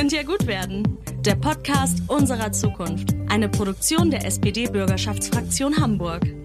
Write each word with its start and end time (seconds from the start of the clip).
Könnt 0.00 0.12
ja 0.12 0.22
gut 0.22 0.46
werden. 0.46 0.96
Der 1.26 1.34
Podcast 1.34 2.04
unserer 2.08 2.52
Zukunft. 2.52 3.14
Eine 3.28 3.50
Produktion 3.50 4.10
der 4.10 4.24
SPD-Bürgerschaftsfraktion 4.24 5.76
Hamburg. 5.76 6.39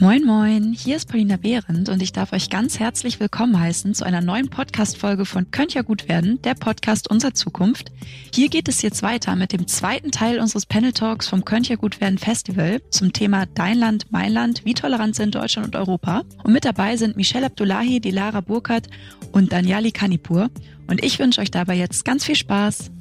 Moin 0.00 0.24
Moin, 0.24 0.72
hier 0.74 0.94
ist 0.94 1.08
Paulina 1.08 1.36
Behrendt 1.36 1.88
und 1.88 2.00
ich 2.00 2.12
darf 2.12 2.32
euch 2.32 2.50
ganz 2.50 2.78
herzlich 2.78 3.18
willkommen 3.18 3.58
heißen 3.58 3.94
zu 3.94 4.04
einer 4.04 4.20
neuen 4.20 4.48
Podcast-Folge 4.48 5.24
von 5.24 5.50
Könnt 5.50 5.74
ja 5.74 5.82
gut 5.82 6.08
werden, 6.08 6.40
der 6.42 6.54
Podcast 6.54 7.10
unserer 7.10 7.34
Zukunft. 7.34 7.90
Hier 8.32 8.48
geht 8.48 8.68
es 8.68 8.80
jetzt 8.80 9.02
weiter 9.02 9.34
mit 9.34 9.52
dem 9.52 9.66
zweiten 9.66 10.12
Teil 10.12 10.38
unseres 10.38 10.66
Panel 10.66 10.92
Talks 10.92 11.26
vom 11.26 11.44
Könnt 11.44 11.68
ja 11.68 11.74
gut 11.74 12.00
werden 12.00 12.16
Festival 12.16 12.80
zum 12.90 13.12
Thema 13.12 13.46
Dein 13.46 13.76
Land, 13.76 14.06
mein 14.10 14.30
Land, 14.30 14.64
wie 14.64 14.74
tolerant 14.74 15.16
sind 15.16 15.34
Deutschland 15.34 15.66
und 15.66 15.76
Europa. 15.76 16.22
Und 16.44 16.52
mit 16.52 16.64
dabei 16.64 16.96
sind 16.96 17.16
Michelle 17.16 17.46
Abdullahi, 17.46 17.98
Dilara 17.98 18.40
Burkhardt 18.40 18.86
und 19.32 19.50
Daniali 19.52 19.90
Kanipur. 19.90 20.48
Und 20.86 21.02
ich 21.02 21.18
wünsche 21.18 21.40
euch 21.40 21.50
dabei 21.50 21.74
jetzt 21.74 22.04
ganz 22.04 22.24
viel 22.24 22.36
Spaß. 22.36 22.92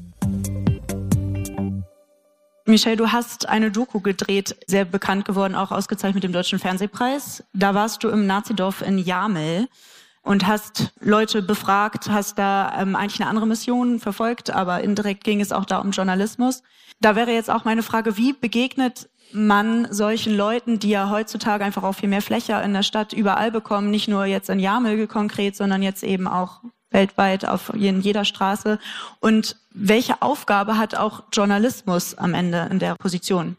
Michelle, 2.69 2.97
du 2.97 3.13
hast 3.13 3.47
eine 3.47 3.71
Doku 3.71 4.01
gedreht, 4.01 4.57
sehr 4.67 4.83
bekannt 4.83 5.23
geworden, 5.23 5.55
auch 5.55 5.71
ausgezeichnet 5.71 6.15
mit 6.15 6.23
dem 6.25 6.33
Deutschen 6.33 6.59
Fernsehpreis. 6.59 7.45
Da 7.53 7.73
warst 7.73 8.03
du 8.03 8.09
im 8.09 8.27
Nazidorf 8.27 8.81
in 8.81 8.97
Jamel 8.97 9.69
und 10.21 10.45
hast 10.47 10.93
Leute 10.99 11.41
befragt, 11.41 12.09
hast 12.09 12.37
da 12.37 12.77
ähm, 12.77 12.97
eigentlich 12.97 13.21
eine 13.21 13.29
andere 13.29 13.47
Mission 13.47 13.99
verfolgt, 13.99 14.49
aber 14.49 14.81
indirekt 14.81 15.23
ging 15.23 15.39
es 15.39 15.53
auch 15.53 15.63
da 15.63 15.77
um 15.77 15.91
Journalismus. 15.91 16.61
Da 16.99 17.15
wäre 17.15 17.31
jetzt 17.31 17.49
auch 17.49 17.63
meine 17.63 17.83
Frage, 17.83 18.17
wie 18.17 18.33
begegnet 18.33 19.09
man 19.31 19.87
solchen 19.89 20.35
Leuten, 20.35 20.77
die 20.77 20.89
ja 20.89 21.09
heutzutage 21.09 21.63
einfach 21.63 21.83
auch 21.83 21.93
viel 21.93 22.09
mehr 22.09 22.21
Fläche 22.21 22.61
in 22.65 22.73
der 22.73 22.83
Stadt 22.83 23.13
überall 23.13 23.49
bekommen, 23.49 23.91
nicht 23.91 24.09
nur 24.09 24.25
jetzt 24.25 24.49
in 24.49 24.59
Jamel 24.59 25.07
konkret, 25.07 25.55
sondern 25.55 25.81
jetzt 25.81 26.03
eben 26.03 26.27
auch 26.27 26.63
weltweit 26.97 27.47
auf 27.47 27.71
in 27.73 28.01
jeder 28.01 28.25
Straße. 28.25 28.79
Und 29.19 29.55
welche 29.71 30.21
Aufgabe 30.21 30.77
hat 30.77 30.95
auch 30.95 31.23
Journalismus 31.31 32.15
am 32.15 32.33
Ende 32.33 32.67
in 32.71 32.79
der 32.79 32.95
Position? 32.95 33.55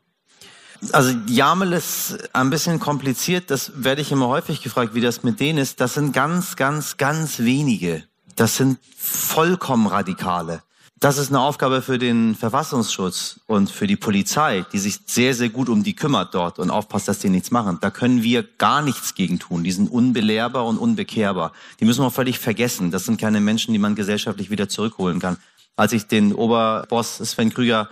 Also 0.92 1.16
Jamel 1.26 1.72
ist 1.72 2.28
ein 2.34 2.50
bisschen 2.50 2.78
kompliziert, 2.78 3.50
das 3.50 3.72
werde 3.74 4.00
ich 4.00 4.12
immer 4.12 4.28
häufig 4.28 4.62
gefragt, 4.62 4.94
wie 4.94 5.00
das 5.00 5.22
mit 5.24 5.40
denen 5.40 5.58
ist. 5.58 5.80
Das 5.80 5.94
sind 5.94 6.12
ganz, 6.12 6.54
ganz, 6.56 6.96
ganz 6.96 7.40
wenige. 7.40 8.04
Das 8.36 8.56
sind 8.56 8.78
vollkommen 8.96 9.88
Radikale. 9.88 10.62
Das 11.00 11.16
ist 11.16 11.28
eine 11.28 11.38
Aufgabe 11.38 11.80
für 11.80 11.96
den 11.96 12.34
Verfassungsschutz 12.34 13.38
und 13.46 13.70
für 13.70 13.86
die 13.86 13.94
Polizei, 13.94 14.64
die 14.72 14.78
sich 14.78 14.98
sehr, 15.06 15.32
sehr 15.32 15.48
gut 15.48 15.68
um 15.68 15.84
die 15.84 15.94
kümmert 15.94 16.34
dort 16.34 16.58
und 16.58 16.70
aufpasst, 16.70 17.06
dass 17.06 17.20
die 17.20 17.28
nichts 17.28 17.52
machen. 17.52 17.78
Da 17.80 17.90
können 17.90 18.24
wir 18.24 18.42
gar 18.42 18.82
nichts 18.82 19.14
gegen 19.14 19.38
tun. 19.38 19.62
Die 19.62 19.70
sind 19.70 19.92
unbelehrbar 19.92 20.66
und 20.66 20.76
unbekehrbar. 20.76 21.52
Die 21.78 21.84
müssen 21.84 22.02
wir 22.02 22.10
völlig 22.10 22.40
vergessen. 22.40 22.90
Das 22.90 23.04
sind 23.04 23.20
keine 23.20 23.40
Menschen, 23.40 23.72
die 23.72 23.78
man 23.78 23.94
gesellschaftlich 23.94 24.50
wieder 24.50 24.68
zurückholen 24.68 25.20
kann. 25.20 25.36
Als 25.76 25.92
ich 25.92 26.08
den 26.08 26.34
Oberboss 26.34 27.18
Sven 27.18 27.54
Krüger 27.54 27.88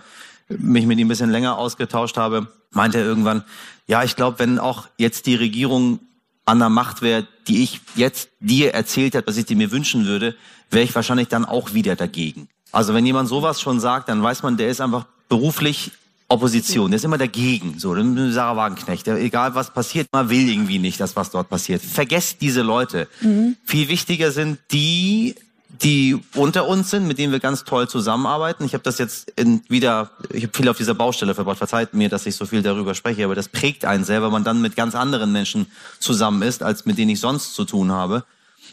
mich 0.49 0.85
mit 0.85 0.99
ihm 0.99 1.05
ein 1.05 1.09
bisschen 1.09 1.31
länger 1.31 1.57
ausgetauscht 1.57 2.17
habe, 2.17 2.47
meinte 2.71 2.97
er 2.97 3.05
irgendwann, 3.05 3.45
ja, 3.87 4.03
ich 4.03 4.17
glaube, 4.17 4.39
wenn 4.39 4.59
auch 4.59 4.89
jetzt 4.97 5.27
die 5.27 5.35
Regierung 5.35 5.99
an 6.43 6.59
der 6.59 6.69
Macht 6.69 7.01
wäre, 7.01 7.25
die 7.47 7.63
ich 7.63 7.79
jetzt 7.95 8.29
dir 8.41 8.73
erzählt 8.73 9.15
hat, 9.15 9.27
was 9.27 9.37
ich 9.37 9.45
dir 9.45 9.55
mir 9.55 9.71
wünschen 9.71 10.05
würde, 10.05 10.35
wäre 10.71 10.83
ich 10.83 10.93
wahrscheinlich 10.93 11.29
dann 11.29 11.45
auch 11.45 11.73
wieder 11.73 11.95
dagegen. 11.95 12.49
Also 12.71 12.93
wenn 12.93 13.05
jemand 13.05 13.29
sowas 13.29 13.61
schon 13.61 13.79
sagt, 13.79 14.09
dann 14.09 14.21
weiß 14.21 14.43
man, 14.43 14.57
der 14.57 14.69
ist 14.69 14.81
einfach 14.81 15.05
beruflich 15.29 15.91
Opposition, 16.29 16.91
der 16.91 16.97
ist 16.97 17.05
immer 17.05 17.17
dagegen. 17.17 17.79
So, 17.79 17.95
Sarah 18.31 18.57
Wagenknecht, 18.57 19.07
der, 19.07 19.15
egal 19.15 19.55
was 19.55 19.73
passiert, 19.73 20.07
man 20.11 20.29
will 20.29 20.49
irgendwie 20.49 20.77
nicht, 20.77 20.99
dass 20.99 21.15
was 21.15 21.31
dort 21.31 21.49
passiert. 21.49 21.81
Vergesst 21.81 22.41
diese 22.41 22.63
Leute. 22.63 23.07
Mhm. 23.21 23.55
Viel 23.63 23.87
wichtiger 23.87 24.31
sind 24.31 24.59
die, 24.71 25.35
die 25.81 26.19
unter 26.35 26.67
uns 26.67 26.89
sind, 26.89 27.07
mit 27.07 27.17
denen 27.17 27.31
wir 27.31 27.39
ganz 27.39 27.63
toll 27.63 27.87
zusammenarbeiten. 27.87 28.65
Ich 28.65 28.73
habe 28.73 28.83
das 28.83 28.97
jetzt 28.97 29.31
in, 29.37 29.61
wieder, 29.69 30.11
ich 30.33 30.43
habe 30.43 30.53
viel 30.53 30.67
auf 30.67 30.75
dieser 30.75 30.95
Baustelle 30.95 31.33
verbracht. 31.33 31.59
Verzeiht 31.59 31.93
mir, 31.93 32.09
dass 32.09 32.25
ich 32.25 32.35
so 32.35 32.45
viel 32.45 32.61
darüber 32.61 32.93
spreche, 32.93 33.23
aber 33.23 33.35
das 33.35 33.47
prägt 33.47 33.85
einen 33.85 34.03
sehr, 34.03 34.21
wenn 34.21 34.31
man 34.31 34.43
dann 34.43 34.61
mit 34.61 34.75
ganz 34.75 34.95
anderen 34.95 35.31
Menschen 35.31 35.67
zusammen 35.99 36.41
ist, 36.41 36.61
als 36.61 36.85
mit 36.85 36.97
denen 36.97 37.11
ich 37.11 37.21
sonst 37.21 37.53
zu 37.53 37.63
tun 37.63 37.93
habe. 37.93 38.25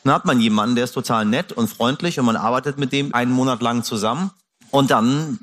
Dann 0.04 0.12
hat 0.12 0.26
man 0.26 0.38
jemanden, 0.38 0.76
der 0.76 0.84
ist 0.84 0.92
total 0.92 1.24
nett 1.24 1.52
und 1.52 1.68
freundlich 1.68 2.20
und 2.20 2.26
man 2.26 2.36
arbeitet 2.36 2.78
mit 2.78 2.92
dem 2.92 3.14
einen 3.14 3.32
Monat 3.32 3.62
lang 3.62 3.82
zusammen 3.82 4.30
und 4.70 4.90
dann 4.90 5.38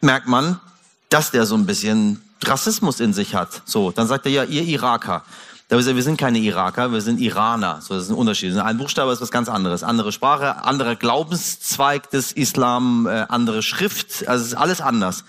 merkt 0.00 0.28
man, 0.28 0.60
dass 1.08 1.32
der 1.32 1.46
so 1.46 1.56
ein 1.56 1.66
bisschen 1.66 2.22
Rassismus 2.44 3.00
in 3.00 3.12
sich 3.12 3.34
hat. 3.34 3.62
So, 3.64 3.90
dann 3.90 4.06
sagt 4.06 4.26
er 4.26 4.32
ja, 4.32 4.44
ihr 4.44 4.62
Iraker. 4.62 5.22
Da 5.68 5.78
wir 5.78 6.02
sind 6.02 6.18
keine 6.18 6.38
Iraker, 6.38 6.92
wir 6.92 7.00
sind 7.00 7.20
Iraner. 7.20 7.80
So, 7.80 7.94
das 7.94 8.04
ist 8.04 8.10
ein 8.10 8.16
Unterschied. 8.16 8.56
Ein 8.56 8.78
Buchstabe 8.78 9.12
ist 9.12 9.20
was 9.20 9.30
ganz 9.30 9.48
anderes. 9.48 9.82
Andere 9.82 10.12
Sprache, 10.12 10.62
anderer 10.62 10.94
Glaubenszweig 10.94 12.10
des 12.10 12.32
Islam, 12.32 13.06
äh, 13.06 13.26
andere 13.28 13.62
Schrift. 13.62 14.28
Also 14.28 14.42
es 14.42 14.52
ist 14.52 14.58
alles 14.58 14.80
anders. 14.80 15.24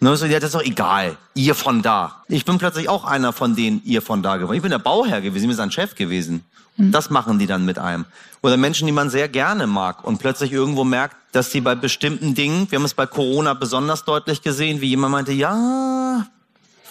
Und 0.00 0.06
dann 0.06 0.16
so, 0.16 0.26
ja, 0.26 0.40
das 0.40 0.48
ist 0.48 0.54
doch 0.54 0.64
egal. 0.64 1.16
Ihr 1.34 1.54
von 1.54 1.82
da. 1.82 2.24
Ich 2.28 2.44
bin 2.44 2.58
plötzlich 2.58 2.88
auch 2.88 3.04
einer 3.04 3.32
von 3.32 3.54
denen, 3.54 3.82
ihr 3.84 4.02
von 4.02 4.22
da 4.22 4.38
geworden. 4.38 4.56
Ich 4.56 4.62
bin 4.62 4.70
der 4.70 4.78
Bauherr 4.78 5.20
gewesen, 5.20 5.44
ich 5.44 5.48
bin 5.50 5.56
sein 5.56 5.70
Chef 5.70 5.94
gewesen. 5.94 6.44
Mhm. 6.76 6.92
Das 6.92 7.10
machen 7.10 7.38
die 7.38 7.46
dann 7.46 7.64
mit 7.64 7.78
einem. 7.78 8.04
Oder 8.42 8.56
Menschen, 8.56 8.86
die 8.86 8.92
man 8.92 9.10
sehr 9.10 9.28
gerne 9.28 9.66
mag 9.66 10.04
und 10.04 10.18
plötzlich 10.18 10.52
irgendwo 10.52 10.84
merkt, 10.84 11.16
dass 11.32 11.50
sie 11.50 11.60
bei 11.60 11.74
bestimmten 11.74 12.34
Dingen, 12.34 12.70
wir 12.70 12.78
haben 12.78 12.84
es 12.84 12.94
bei 12.94 13.06
Corona 13.06 13.54
besonders 13.54 14.04
deutlich 14.04 14.42
gesehen, 14.42 14.80
wie 14.80 14.88
jemand 14.88 15.12
meinte, 15.12 15.32
ja, 15.32 16.26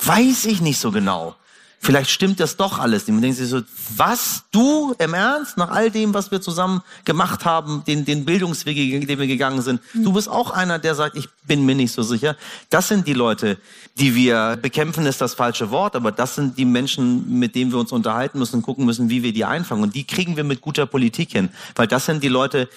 weiß 0.04 0.46
ich 0.46 0.62
nicht 0.62 0.80
so 0.80 0.92
genau 0.92 1.36
vielleicht 1.80 2.10
stimmt 2.10 2.40
das 2.40 2.58
doch 2.58 2.80
alles. 2.80 3.04
Und 3.08 3.16
man 3.16 3.22
denkt 3.24 3.38
sich 3.38 3.50
so, 3.50 3.62
was, 3.96 4.44
du 4.52 4.96
im 4.98 5.14
Ernst, 5.14 5.58
nach 5.58 5.70
all 5.70 5.92
dem, 5.92 6.14
was 6.14 6.32
wir 6.32 6.42
zusammen 6.42 6.82
gemacht 7.04 7.46
haben, 7.46 7.84
den, 7.86 8.06
den 8.06 8.26
Bildungsweg, 8.26 8.76
den 8.76 9.20
wir 9.20 9.28
gegangen 9.28 9.62
sind, 9.62 9.82
mhm. 9.94 10.04
du 10.04 10.14
bist 10.14 10.30
auch 10.30 10.52
einer, 10.52 10.80
der 10.80 10.96
sagt, 10.96 11.16
ich 11.16 11.30
bin 11.46 11.66
mir 11.66 11.76
nicht 11.76 11.92
so 11.92 12.04
sicher. 12.04 12.36
Das 12.70 12.88
sind 12.88 13.08
die 13.08 13.14
Leute, 13.14 13.58
die 13.98 14.16
wir 14.16 14.58
bekämpfen, 14.62 15.06
ist 15.06 15.22
das 15.22 15.34
falsche 15.34 15.72
Wort, 15.72 15.96
aber 15.96 16.12
das 16.12 16.36
sind 16.36 16.58
die 16.58 16.66
Menschen, 16.66 17.40
mit 17.40 17.56
denen 17.56 17.72
wir 17.72 17.80
uns 17.80 17.92
unterhalten 17.92 18.40
müssen 18.40 18.58
und 18.58 18.62
gucken 18.62 18.86
müssen, 18.86 19.10
wie 19.10 19.24
wir 19.24 19.34
die 19.34 19.46
einfangen. 19.46 19.84
Und 19.84 19.96
die 19.96 20.06
kriegen 20.06 20.36
wir 20.38 20.44
mit 20.44 20.62
guter 20.62 20.86
Politik 20.86 21.32
hin, 21.32 21.50
weil 21.76 21.88
das 21.88 22.06
sind 22.06 22.24
die 22.24 22.30
Leute, 22.30 22.70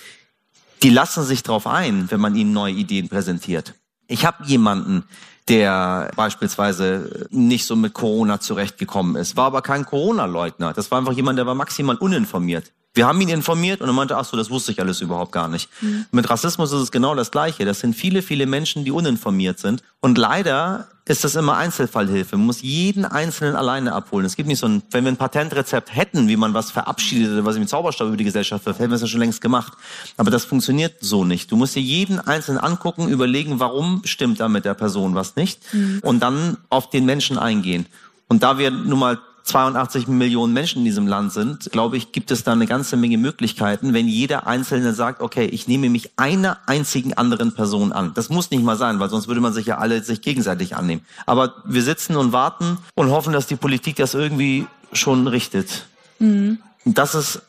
die 0.83 0.91
lassen 0.91 1.25
sich 1.25 1.43
drauf 1.43 1.67
ein, 1.67 2.11
wenn 2.11 2.21
man 2.21 2.37
ihnen 2.37 2.53
neue 2.53 2.75
Ideen 2.75 3.09
präsentiert. 3.09 3.75
Ich 4.07 4.25
habe 4.25 4.45
jemanden, 4.45 5.05
der 5.49 6.11
beispielsweise 6.17 7.27
nicht 7.31 7.67
so 7.67 7.77
mit 7.77 7.95
Corona 7.95 8.41
zurechtgekommen 8.41 9.17
ist, 9.17 9.37
war 9.37 9.47
aber 9.47 9.63
kein 9.63 9.85
Corona-Leugner. 9.85 10.73
Das 10.73 10.91
war 10.91 10.99
einfach 10.99 11.13
jemand, 11.13 11.39
der 11.39 11.47
war 11.47 11.55
maximal 11.55 11.97
uninformiert. 11.97 12.73
Wir 12.95 13.07
haben 13.07 13.21
ihn 13.21 13.29
informiert 13.29 13.81
und 13.81 13.89
er 13.89 13.93
meinte, 13.93 14.17
ach 14.17 14.25
so, 14.25 14.37
das 14.37 14.51
wusste 14.51 14.73
ich 14.73 14.81
alles 14.81 15.01
überhaupt 15.01 15.33
gar 15.33 15.49
nicht. 15.49 15.71
Mhm. 15.81 16.07
Mit 16.11 16.29
Rassismus 16.29 16.73
ist 16.73 16.81
es 16.81 16.91
genau 16.91 17.15
das 17.15 17.31
Gleiche. 17.31 17.65
Das 17.65 17.81
sind 17.81 17.95
viele, 17.95 18.23
viele 18.23 18.47
Menschen, 18.47 18.85
die 18.85 18.91
uninformiert 18.91 19.59
sind. 19.59 19.83
Und 20.01 20.19
leider 20.19 20.89
ist 21.09 21.25
das 21.25 21.35
immer 21.37 21.57
Einzelfallhilfe. 21.57 22.37
Man 22.37 22.47
muss 22.47 22.61
jeden 22.61 23.05
Einzelnen 23.07 23.57
alleine 23.57 23.95
abholen. 23.95 24.27
Es 24.27 24.37
gibt 24.37 24.47
nicht 24.47 24.59
so 24.59 24.67
ein, 24.67 24.83
wenn 24.91 25.05
wir 25.05 25.13
ein 25.13 25.17
Patentrezept 25.17 25.97
hätten, 25.97 26.29
wie 26.29 26.37
man 26.37 26.53
was 26.53 26.71
verabschiedet 26.71 27.33
oder 27.33 27.45
was 27.47 27.59
mit 27.59 27.69
Zauberstab 27.69 28.09
über 28.09 28.17
die 28.17 28.25
Gesellschaft 28.25 28.67
wirft, 28.67 28.79
hätten 28.79 28.91
wir 28.91 28.97
es 28.97 29.01
ja 29.01 29.07
schon 29.07 29.21
längst 29.21 29.41
gemacht. 29.41 29.73
Aber 30.19 30.31
das 30.31 30.45
funktioniert 30.45 30.97
so 31.01 31.25
nicht. 31.25 31.51
Du 31.51 31.57
musst 31.57 31.75
dir 31.75 31.83
jeden 31.83 32.21
Einzelnen 32.21 32.59
angucken, 32.59 33.09
überlegen, 33.09 33.59
warum 33.59 34.03
stimmt 34.05 34.41
da 34.41 34.49
mit 34.49 34.67
der 34.67 34.75
Person 34.75 35.15
was 35.15 35.35
nicht 35.35 35.61
mhm. 35.73 36.01
und 36.03 36.21
dann 36.21 36.59
auf 36.69 36.91
den 36.91 37.07
Menschen 37.07 37.39
eingehen. 37.39 37.87
Und 38.29 38.43
da 38.43 38.59
wir 38.59 38.71
nun 38.71 38.99
mal 38.99 39.19
82 39.49 40.09
Millionen 40.09 40.53
Menschen 40.53 40.81
in 40.81 40.85
diesem 40.85 41.07
Land 41.07 41.33
sind, 41.33 41.71
glaube 41.73 41.97
ich, 41.97 42.13
gibt 42.13 42.31
es 42.31 42.45
da 42.45 42.53
eine 42.53 42.67
ganze 42.67 42.97
Menge 42.97 43.19
Möglichkeiten, 43.19 43.95
wenn 43.95 44.07
jeder 44.07 44.47
Einzelne 44.47 44.93
sagt, 44.93 45.23
okay, 45.23 45.47
ich 45.47 45.67
nehme 45.67 45.89
mich 45.89 46.11
einer 46.17 46.59
einzigen 46.67 47.15
anderen 47.15 47.55
Person 47.55 47.93
an. 47.93 48.13
Das 48.15 48.29
muss 48.29 48.51
nicht 48.51 48.63
mal 48.63 48.77
sein, 48.77 49.01
weil 49.01 49.09
sonst 49.09 49.27
würde 49.27 49.41
man 49.41 49.53
sich 49.53 49.67
ja 49.67 49.79
alle 49.79 50.03
sich 50.03 50.21
gegenseitig 50.21 50.77
annehmen. 50.77 51.03
Aber 51.27 51.55
wir 51.65 51.83
sitzen 51.83 52.17
und 52.17 52.33
warten 52.33 52.79
und 52.95 53.11
hoffen, 53.11 53.33
dass 53.33 53.47
die 53.47 53.57
Politik 53.57 53.97
das 53.97 54.15
irgendwie 54.15 54.67
schon 54.93 55.27
richtet. 55.27 55.87
Mhm. 56.19 56.59
Das 56.85 57.15
ist 57.15 57.41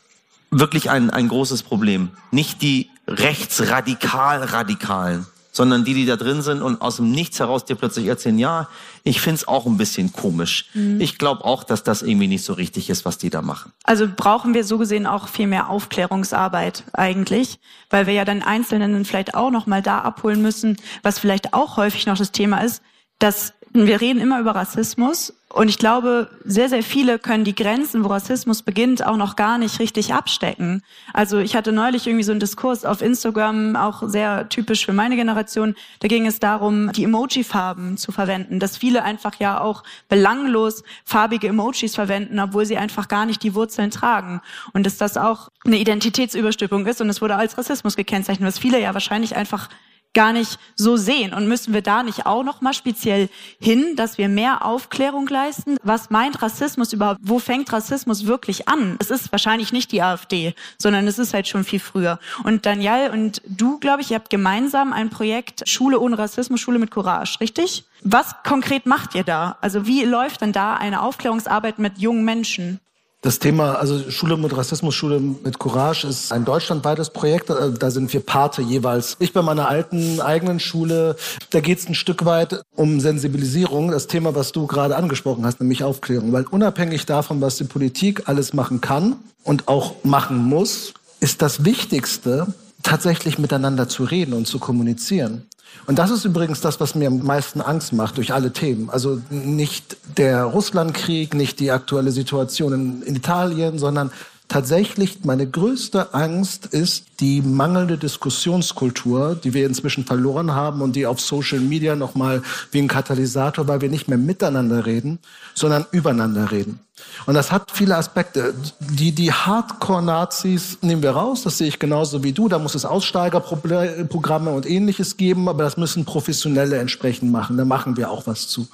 wirklich 0.51 0.89
ein, 0.89 1.09
ein 1.09 1.27
großes 1.27 1.63
Problem. 1.63 2.11
Nicht 2.31 2.61
die 2.61 2.89
rechtsradikal-radikalen 3.07 5.25
sondern 5.51 5.83
die, 5.83 5.93
die 5.93 6.05
da 6.05 6.15
drin 6.15 6.41
sind 6.41 6.61
und 6.61 6.81
aus 6.81 6.97
dem 6.97 7.11
Nichts 7.11 7.39
heraus 7.39 7.65
dir 7.65 7.75
plötzlich 7.75 8.07
erzählen, 8.07 8.37
ja, 8.37 8.69
ich 9.03 9.21
find's 9.21 9.47
auch 9.47 9.65
ein 9.65 9.77
bisschen 9.77 10.11
komisch. 10.13 10.69
Mhm. 10.73 11.01
Ich 11.01 11.17
glaube 11.17 11.43
auch, 11.45 11.63
dass 11.63 11.83
das 11.83 12.01
irgendwie 12.01 12.27
nicht 12.27 12.43
so 12.43 12.53
richtig 12.53 12.89
ist, 12.89 13.05
was 13.05 13.17
die 13.17 13.29
da 13.29 13.41
machen. 13.41 13.71
Also 13.83 14.07
brauchen 14.13 14.53
wir 14.53 14.63
so 14.63 14.77
gesehen 14.77 15.07
auch 15.07 15.27
viel 15.27 15.47
mehr 15.47 15.69
Aufklärungsarbeit 15.69 16.83
eigentlich, 16.93 17.59
weil 17.89 18.07
wir 18.07 18.13
ja 18.13 18.25
dann 18.25 18.43
Einzelnen 18.43 19.05
vielleicht 19.05 19.33
auch 19.33 19.51
noch 19.51 19.65
mal 19.65 19.81
da 19.81 19.99
abholen 19.99 20.41
müssen, 20.41 20.77
was 21.03 21.19
vielleicht 21.19 21.53
auch 21.53 21.77
häufig 21.77 22.05
noch 22.05 22.17
das 22.17 22.31
Thema 22.31 22.63
ist, 22.63 22.81
dass 23.19 23.53
wir 23.73 24.01
reden 24.01 24.19
immer 24.19 24.39
über 24.39 24.55
Rassismus 24.55 25.33
und 25.51 25.67
ich 25.67 25.79
glaube, 25.79 26.29
sehr, 26.45 26.69
sehr 26.69 26.83
viele 26.83 27.17
können 27.17 27.43
die 27.43 27.55
Grenzen, 27.55 28.03
wo 28.03 28.09
Rassismus 28.09 28.61
beginnt, 28.61 29.03
auch 29.03 29.17
noch 29.17 29.35
gar 29.35 29.57
nicht 29.57 29.79
richtig 29.79 30.13
abstecken. 30.13 30.83
Also 31.11 31.39
ich 31.39 31.55
hatte 31.55 31.71
neulich 31.71 32.05
irgendwie 32.05 32.23
so 32.23 32.31
einen 32.31 32.39
Diskurs 32.39 32.85
auf 32.85 33.01
Instagram, 33.01 33.75
auch 33.75 34.03
sehr 34.05 34.47
typisch 34.49 34.85
für 34.85 34.93
meine 34.93 35.15
Generation. 35.15 35.75
Da 36.01 36.07
ging 36.07 36.27
es 36.27 36.39
darum, 36.39 36.91
die 36.91 37.03
Emoji-Farben 37.03 37.97
zu 37.97 38.11
verwenden, 38.11 38.59
dass 38.59 38.77
viele 38.77 39.03
einfach 39.03 39.39
ja 39.39 39.59
auch 39.59 39.83
belanglos 40.07 40.83
farbige 41.03 41.47
Emojis 41.47 41.95
verwenden, 41.95 42.39
obwohl 42.39 42.67
sie 42.67 42.77
einfach 42.77 43.07
gar 43.07 43.25
nicht 43.25 43.41
die 43.41 43.55
Wurzeln 43.55 43.89
tragen. 43.89 44.41
Und 44.73 44.85
dass 44.85 44.97
das 44.97 45.17
auch 45.17 45.49
eine 45.65 45.77
Identitätsüberstülpung 45.77 46.85
ist 46.85 47.01
und 47.01 47.09
es 47.09 47.23
wurde 47.23 47.37
als 47.37 47.57
Rassismus 47.57 47.95
gekennzeichnet, 47.95 48.47
was 48.47 48.59
viele 48.59 48.79
ja 48.79 48.93
wahrscheinlich 48.93 49.35
einfach 49.35 49.67
gar 50.13 50.33
nicht 50.33 50.59
so 50.75 50.97
sehen. 50.97 51.33
Und 51.33 51.47
müssen 51.47 51.73
wir 51.73 51.81
da 51.81 52.03
nicht 52.03 52.25
auch 52.25 52.43
noch 52.43 52.61
mal 52.61 52.73
speziell 52.73 53.29
hin, 53.59 53.95
dass 53.95 54.17
wir 54.17 54.29
mehr 54.29 54.65
Aufklärung 54.65 55.27
leisten? 55.27 55.77
Was 55.83 56.09
meint 56.09 56.41
Rassismus 56.41 56.93
überhaupt? 56.93 57.19
Wo 57.21 57.39
fängt 57.39 57.71
Rassismus 57.71 58.25
wirklich 58.25 58.67
an? 58.67 58.97
Es 58.99 59.11
ist 59.11 59.31
wahrscheinlich 59.31 59.71
nicht 59.71 59.91
die 59.91 60.01
AfD, 60.01 60.53
sondern 60.77 61.07
es 61.07 61.19
ist 61.19 61.33
halt 61.33 61.47
schon 61.47 61.63
viel 61.63 61.79
früher. 61.79 62.19
Und 62.43 62.65
Daniel 62.65 63.11
und 63.11 63.41
du, 63.45 63.79
glaube 63.79 64.01
ich, 64.01 64.11
ihr 64.11 64.15
habt 64.15 64.29
gemeinsam 64.29 64.93
ein 64.93 65.09
Projekt 65.09 65.67
Schule 65.69 65.99
ohne 65.99 66.17
Rassismus, 66.17 66.59
Schule 66.59 66.79
mit 66.79 66.91
Courage, 66.91 67.39
richtig? 67.39 67.85
Was 68.03 68.35
konkret 68.43 68.85
macht 68.85 69.15
ihr 69.15 69.23
da? 69.23 69.57
Also 69.61 69.85
wie 69.85 70.03
läuft 70.03 70.41
denn 70.41 70.53
da 70.53 70.75
eine 70.75 71.01
Aufklärungsarbeit 71.01 71.79
mit 71.79 71.97
jungen 71.97 72.23
Menschen? 72.25 72.79
Das 73.21 73.39
Thema, 73.39 73.73
also 73.73 74.09
Schule 74.09 74.37
mit 74.37 74.55
Rassismus, 74.55 74.95
Schule 74.95 75.19
mit 75.19 75.59
Courage 75.59 76.07
ist 76.07 76.31
ein 76.31 76.45
deutschlandweites 76.45 77.09
Projekt. 77.09 77.49
Äh, 77.49 77.73
da 77.77 77.91
sind 77.91 78.13
wir 78.13 78.21
Pate 78.21 78.61
jeweils. 78.61 79.17
Ich 79.19 79.33
bei 79.33 79.41
meiner 79.41 79.67
alten 79.67 80.21
eigenen 80.21 80.61
Schule, 80.61 81.17
da 81.49 81.59
geht 81.59 81.79
es 81.79 81.89
ein 81.89 81.95
Stück 81.95 82.23
weit 82.23 82.61
um 82.75 83.01
Sensibilisierung. 83.01 83.91
Das 83.91 84.07
Thema, 84.07 84.35
was 84.35 84.53
du 84.53 84.67
gerade 84.67 84.95
angesprochen 84.95 85.45
hast, 85.45 85.59
nämlich 85.59 85.83
Aufklärung. 85.83 86.31
Weil 86.31 86.45
unabhängig 86.45 87.05
davon, 87.05 87.41
was 87.41 87.57
die 87.57 87.65
Politik 87.65 88.29
alles 88.29 88.53
machen 88.53 88.79
kann 88.79 89.17
und 89.43 89.67
auch 89.67 89.95
machen 90.05 90.37
muss, 90.37 90.93
ist 91.19 91.41
das 91.41 91.65
Wichtigste, 91.65 92.47
tatsächlich 92.83 93.37
miteinander 93.37 93.89
zu 93.89 94.05
reden 94.05 94.33
und 94.33 94.47
zu 94.47 94.59
kommunizieren. 94.59 95.45
Und 95.87 95.97
das 95.97 96.11
ist 96.11 96.25
übrigens 96.25 96.61
das, 96.61 96.79
was 96.79 96.95
mir 96.95 97.07
am 97.07 97.23
meisten 97.23 97.61
Angst 97.61 97.93
macht 97.93 98.17
durch 98.17 98.33
alle 98.33 98.53
Themen. 98.53 98.89
Also 98.89 99.21
nicht 99.29 99.97
der 100.17 100.43
Russlandkrieg, 100.43 101.33
nicht 101.33 101.59
die 101.59 101.71
aktuelle 101.71 102.11
Situation 102.11 102.73
in, 102.73 103.01
in 103.01 103.15
Italien, 103.15 103.79
sondern 103.79 104.11
tatsächlich 104.49 105.23
meine 105.23 105.47
größte 105.47 106.13
Angst 106.13 106.65
ist 106.65 107.05
die 107.19 107.41
mangelnde 107.41 107.97
Diskussionskultur, 107.97 109.35
die 109.35 109.53
wir 109.53 109.65
inzwischen 109.65 110.05
verloren 110.05 110.53
haben 110.53 110.81
und 110.81 110.95
die 110.95 111.05
auf 111.05 111.21
Social 111.21 111.59
Media 111.59 111.95
nochmal 111.95 112.41
wie 112.71 112.79
ein 112.79 112.87
Katalysator, 112.87 113.67
weil 113.67 113.81
wir 113.81 113.89
nicht 113.89 114.07
mehr 114.07 114.17
miteinander 114.17 114.85
reden, 114.85 115.19
sondern 115.53 115.85
übereinander 115.91 116.51
reden. 116.51 116.79
Und 117.25 117.35
das 117.35 117.51
hat 117.51 117.71
viele 117.71 117.95
Aspekte. 117.95 118.53
Die, 118.79 119.13
die 119.13 119.31
Hardcore-Nazis 119.31 120.79
nehmen 120.81 121.01
wir 121.01 121.11
raus, 121.11 121.43
das 121.43 121.57
sehe 121.57 121.67
ich 121.67 121.79
genauso 121.79 122.23
wie 122.23 122.33
du. 122.33 122.49
Da 122.49 122.59
muss 122.59 122.75
es 122.75 122.85
Aussteigerprogramme 122.85 124.51
und 124.51 124.69
ähnliches 124.69 125.15
geben, 125.15 125.47
aber 125.47 125.63
das 125.63 125.77
müssen 125.77 126.05
Professionelle 126.05 126.77
entsprechend 126.77 127.31
machen. 127.31 127.55
Da 127.55 127.65
machen 127.65 127.95
wir 127.95 128.09
auch 128.09 128.27
was 128.27 128.47
zu. 128.47 128.67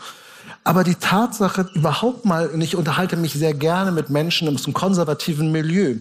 Aber 0.65 0.83
die 0.83 0.95
Tatsache 0.95 1.69
überhaupt 1.75 2.25
mal, 2.25 2.47
und 2.47 2.59
ich 2.59 2.75
unterhalte 2.75 3.17
mich 3.17 3.33
sehr 3.33 3.53
gerne 3.53 3.91
mit 3.91 4.09
Menschen 4.09 4.53
aus 4.53 4.65
einem 4.65 4.73
konservativen 4.73 5.51
Milieu, 5.51 5.97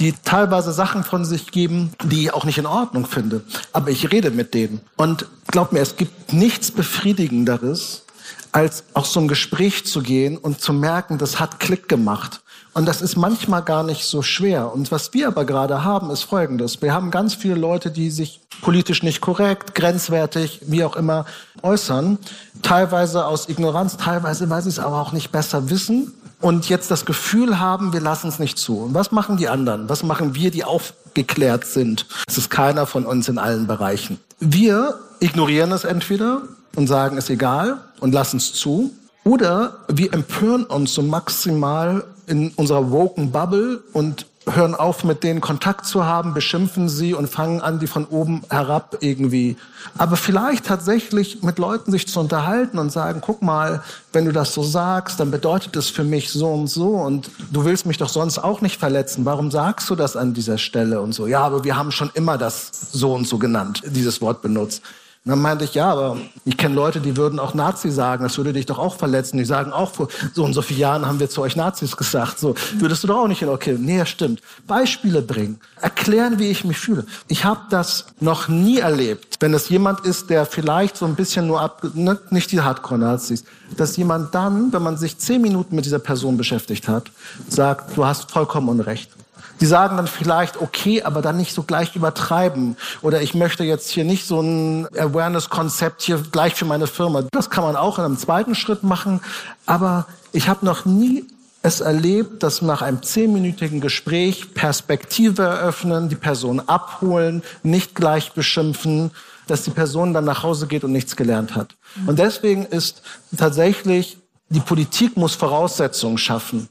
die 0.00 0.12
teilweise 0.24 0.72
Sachen 0.72 1.04
von 1.04 1.24
sich 1.24 1.52
geben, 1.52 1.92
die 2.04 2.24
ich 2.24 2.34
auch 2.34 2.44
nicht 2.44 2.58
in 2.58 2.66
Ordnung 2.66 3.06
finde. 3.06 3.42
Aber 3.72 3.90
ich 3.90 4.10
rede 4.10 4.32
mit 4.32 4.54
denen. 4.54 4.80
Und 4.96 5.26
glaub 5.46 5.72
mir, 5.72 5.78
es 5.78 5.96
gibt 5.96 6.32
nichts 6.32 6.72
Befriedigenderes, 6.72 8.02
als 8.50 8.82
auch 8.92 9.04
so 9.04 9.20
ein 9.20 9.28
Gespräch 9.28 9.86
zu 9.86 10.02
gehen 10.02 10.36
und 10.36 10.60
zu 10.60 10.72
merken, 10.72 11.18
das 11.18 11.38
hat 11.38 11.60
Klick 11.60 11.88
gemacht. 11.88 12.40
Und 12.74 12.86
das 12.86 13.02
ist 13.02 13.16
manchmal 13.16 13.62
gar 13.62 13.84
nicht 13.84 14.04
so 14.04 14.22
schwer. 14.22 14.72
Und 14.72 14.90
was 14.90 15.14
wir 15.14 15.28
aber 15.28 15.44
gerade 15.44 15.84
haben, 15.84 16.10
ist 16.10 16.24
Folgendes. 16.24 16.82
Wir 16.82 16.92
haben 16.92 17.10
ganz 17.10 17.34
viele 17.34 17.54
Leute, 17.54 17.90
die 17.92 18.10
sich 18.10 18.40
politisch 18.62 19.02
nicht 19.02 19.20
korrekt, 19.20 19.74
grenzwertig, 19.74 20.60
wie 20.66 20.84
auch 20.84 20.96
immer 20.96 21.24
äußern. 21.62 22.18
Teilweise 22.62 23.26
aus 23.26 23.48
Ignoranz, 23.48 23.96
teilweise, 23.96 24.48
weil 24.50 24.62
sie 24.62 24.68
es 24.68 24.78
aber 24.78 25.00
auch 25.00 25.12
nicht 25.12 25.30
besser 25.30 25.70
wissen. 25.70 26.12
Und 26.40 26.68
jetzt 26.68 26.90
das 26.90 27.04
Gefühl 27.04 27.58
haben, 27.58 27.92
wir 27.92 28.00
lassen 28.00 28.28
es 28.28 28.38
nicht 28.38 28.58
zu. 28.58 28.78
Und 28.78 28.94
was 28.94 29.10
machen 29.10 29.36
die 29.36 29.48
anderen? 29.48 29.88
Was 29.88 30.02
machen 30.02 30.34
wir, 30.34 30.50
die 30.50 30.64
aufgeklärt 30.64 31.64
sind? 31.64 32.06
Es 32.28 32.38
ist 32.38 32.48
keiner 32.48 32.86
von 32.86 33.06
uns 33.06 33.28
in 33.28 33.38
allen 33.38 33.66
Bereichen. 33.66 34.20
Wir 34.38 34.94
ignorieren 35.18 35.72
es 35.72 35.82
entweder 35.82 36.42
und 36.76 36.86
sagen, 36.86 37.16
es 37.16 37.28
egal 37.28 37.78
und 37.98 38.12
lassen 38.12 38.36
es 38.36 38.52
zu. 38.52 38.92
Oder 39.24 39.78
wir 39.88 40.14
empören 40.14 40.64
uns 40.64 40.94
so 40.94 41.02
maximal 41.02 42.04
in 42.26 42.50
unserer 42.50 42.90
woken 42.90 43.32
Bubble 43.32 43.82
und 43.92 44.26
hören 44.54 44.74
auf, 44.74 45.04
mit 45.04 45.22
denen 45.22 45.40
Kontakt 45.40 45.86
zu 45.86 46.04
haben, 46.04 46.34
beschimpfen 46.34 46.88
sie 46.88 47.14
und 47.14 47.28
fangen 47.28 47.60
an, 47.60 47.78
die 47.78 47.86
von 47.86 48.04
oben 48.06 48.42
herab 48.50 48.98
irgendwie. 49.00 49.56
Aber 49.96 50.16
vielleicht 50.16 50.66
tatsächlich 50.66 51.42
mit 51.42 51.58
Leuten 51.58 51.90
sich 51.90 52.08
zu 52.08 52.20
unterhalten 52.20 52.78
und 52.78 52.90
sagen, 52.90 53.20
guck 53.20 53.42
mal, 53.42 53.82
wenn 54.12 54.24
du 54.24 54.32
das 54.32 54.54
so 54.54 54.62
sagst, 54.62 55.20
dann 55.20 55.30
bedeutet 55.30 55.76
es 55.76 55.90
für 55.90 56.04
mich 56.04 56.30
so 56.30 56.48
und 56.48 56.68
so 56.68 56.96
und 56.96 57.30
du 57.50 57.64
willst 57.64 57.86
mich 57.86 57.98
doch 57.98 58.08
sonst 58.08 58.38
auch 58.38 58.60
nicht 58.60 58.78
verletzen. 58.78 59.24
Warum 59.24 59.50
sagst 59.50 59.88
du 59.90 59.94
das 59.94 60.16
an 60.16 60.34
dieser 60.34 60.58
Stelle 60.58 61.00
und 61.00 61.12
so? 61.12 61.26
Ja, 61.26 61.40
aber 61.40 61.64
wir 61.64 61.76
haben 61.76 61.92
schon 61.92 62.10
immer 62.14 62.38
das 62.38 62.70
so 62.92 63.14
und 63.14 63.26
so 63.26 63.38
genannt, 63.38 63.82
dieses 63.86 64.20
Wort 64.20 64.42
benutzt. 64.42 64.82
Dann 65.28 65.42
meinte 65.42 65.66
ich, 65.66 65.74
ja, 65.74 65.92
aber 65.92 66.16
ich 66.46 66.56
kenne 66.56 66.74
Leute, 66.74 67.02
die 67.02 67.18
würden 67.18 67.38
auch 67.38 67.52
Nazi 67.52 67.90
sagen, 67.90 68.22
das 68.24 68.38
würde 68.38 68.54
dich 68.54 68.64
doch 68.64 68.78
auch 68.78 68.96
verletzen. 68.96 69.36
Die 69.36 69.44
sagen 69.44 69.74
auch, 69.74 69.92
vor 69.92 70.08
so 70.32 70.42
und 70.42 70.54
so 70.54 70.62
vielen 70.62 70.80
Jahren 70.80 71.04
haben 71.04 71.20
wir 71.20 71.28
zu 71.28 71.42
euch 71.42 71.54
Nazis 71.54 71.98
gesagt. 71.98 72.38
So, 72.38 72.54
würdest 72.78 73.02
du 73.02 73.08
doch 73.08 73.18
auch 73.18 73.28
nicht 73.28 73.42
in, 73.42 73.50
okay, 73.50 73.76
nee, 73.78 74.02
stimmt. 74.06 74.40
Beispiele 74.66 75.20
bringen, 75.20 75.60
erklären, 75.82 76.38
wie 76.38 76.48
ich 76.48 76.64
mich 76.64 76.78
fühle. 76.78 77.04
Ich 77.28 77.44
habe 77.44 77.60
das 77.68 78.06
noch 78.20 78.48
nie 78.48 78.78
erlebt, 78.78 79.36
wenn 79.40 79.52
es 79.52 79.68
jemand 79.68 80.00
ist, 80.00 80.30
der 80.30 80.46
vielleicht 80.46 80.96
so 80.96 81.04
ein 81.04 81.14
bisschen 81.14 81.46
nur 81.46 81.60
ab, 81.60 81.82
ne, 81.92 82.18
nicht 82.30 82.50
die 82.50 82.62
Hardcore-Nazis, 82.62 83.44
dass 83.76 83.98
jemand 83.98 84.34
dann, 84.34 84.72
wenn 84.72 84.82
man 84.82 84.96
sich 84.96 85.18
zehn 85.18 85.42
Minuten 85.42 85.76
mit 85.76 85.84
dieser 85.84 85.98
Person 85.98 86.38
beschäftigt 86.38 86.88
hat, 86.88 87.10
sagt, 87.50 87.98
du 87.98 88.06
hast 88.06 88.30
vollkommen 88.30 88.70
Unrecht. 88.70 89.10
Die 89.60 89.66
sagen 89.66 89.96
dann 89.96 90.06
vielleicht, 90.06 90.60
okay, 90.60 91.02
aber 91.02 91.22
dann 91.22 91.36
nicht 91.36 91.54
so 91.54 91.62
gleich 91.62 91.96
übertreiben. 91.96 92.76
Oder 93.02 93.22
ich 93.22 93.34
möchte 93.34 93.64
jetzt 93.64 93.90
hier 93.90 94.04
nicht 94.04 94.26
so 94.26 94.40
ein 94.40 94.86
Awareness-Konzept 94.96 96.02
hier 96.02 96.22
gleich 96.30 96.54
für 96.54 96.64
meine 96.64 96.86
Firma. 96.86 97.22
Das 97.32 97.50
kann 97.50 97.64
man 97.64 97.76
auch 97.76 97.98
in 97.98 98.04
einem 98.04 98.18
zweiten 98.18 98.54
Schritt 98.54 98.82
machen. 98.82 99.20
Aber 99.66 100.06
ich 100.32 100.48
habe 100.48 100.64
noch 100.64 100.84
nie 100.84 101.24
es 101.62 101.80
erlebt, 101.80 102.42
dass 102.42 102.62
nach 102.62 102.82
einem 102.82 103.02
zehnminütigen 103.02 103.80
Gespräch 103.80 104.54
Perspektive 104.54 105.42
eröffnen, 105.42 106.08
die 106.08 106.16
Person 106.16 106.60
abholen, 106.60 107.42
nicht 107.62 107.94
gleich 107.94 108.32
beschimpfen, 108.32 109.10
dass 109.48 109.62
die 109.62 109.70
Person 109.70 110.14
dann 110.14 110.24
nach 110.24 110.42
Hause 110.42 110.66
geht 110.66 110.84
und 110.84 110.92
nichts 110.92 111.16
gelernt 111.16 111.56
hat. 111.56 111.74
Und 112.06 112.18
deswegen 112.18 112.64
ist 112.64 113.02
tatsächlich, 113.36 114.18
die 114.50 114.60
Politik 114.60 115.16
muss 115.16 115.34
Voraussetzungen 115.34 116.18
schaffen. 116.18 116.68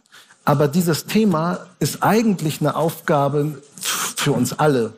Aber 0.47 0.69
dieses 0.69 1.05
Thema 1.05 1.59
ist 1.79 2.03
eigentlich 2.03 2.61
eine 2.61 2.77
Aufgabe 2.77 3.61
für 3.81 4.31
uns 4.31 4.57
alle. 4.57 4.93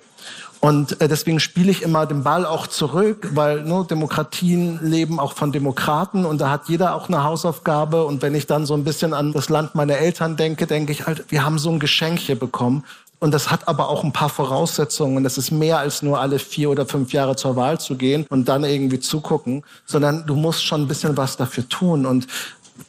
Und 0.59 1.01
äh, 1.01 1.07
deswegen 1.07 1.39
spiele 1.39 1.71
ich 1.71 1.81
immer 1.81 2.05
den 2.05 2.21
Ball 2.21 2.45
auch 2.45 2.67
zurück, 2.67 3.31
weil 3.33 3.63
ne, 3.63 3.83
Demokratien 3.89 4.79
leben 4.83 5.19
auch 5.19 5.33
von 5.33 5.51
Demokraten 5.51 6.23
und 6.25 6.39
da 6.39 6.51
hat 6.51 6.69
jeder 6.69 6.93
auch 6.93 7.07
eine 7.07 7.23
Hausaufgabe. 7.23 8.05
Und 8.05 8.21
wenn 8.21 8.35
ich 8.35 8.45
dann 8.45 8.67
so 8.67 8.75
ein 8.75 8.83
bisschen 8.83 9.11
an 9.15 9.33
das 9.33 9.49
Land 9.49 9.73
meiner 9.73 9.97
Eltern 9.97 10.37
denke, 10.37 10.67
denke 10.67 10.91
ich 10.91 11.07
halt, 11.07 11.25
wir 11.29 11.43
haben 11.43 11.57
so 11.57 11.71
ein 11.71 11.79
Geschenk 11.79 12.19
hier 12.19 12.37
bekommen. 12.37 12.83
Und 13.21 13.33
das 13.33 13.51
hat 13.51 13.67
aber 13.67 13.89
auch 13.89 14.05
ein 14.05 14.13
paar 14.13 14.29
Voraussetzungen. 14.29 15.25
Das 15.25 15.37
ist 15.37 15.51
mehr 15.51 15.79
als 15.79 16.01
nur 16.01 16.21
alle 16.21 16.39
vier 16.39 16.69
oder 16.69 16.85
fünf 16.85 17.11
Jahre 17.11 17.35
zur 17.35 17.57
Wahl 17.57 17.79
zu 17.79 17.95
gehen 17.95 18.25
und 18.29 18.47
dann 18.47 18.63
irgendwie 18.63 18.99
zugucken, 19.01 19.63
sondern 19.85 20.25
du 20.25 20.35
musst 20.35 20.63
schon 20.63 20.83
ein 20.83 20.87
bisschen 20.87 21.17
was 21.17 21.35
dafür 21.35 21.67
tun. 21.67 22.05
Und 22.05 22.27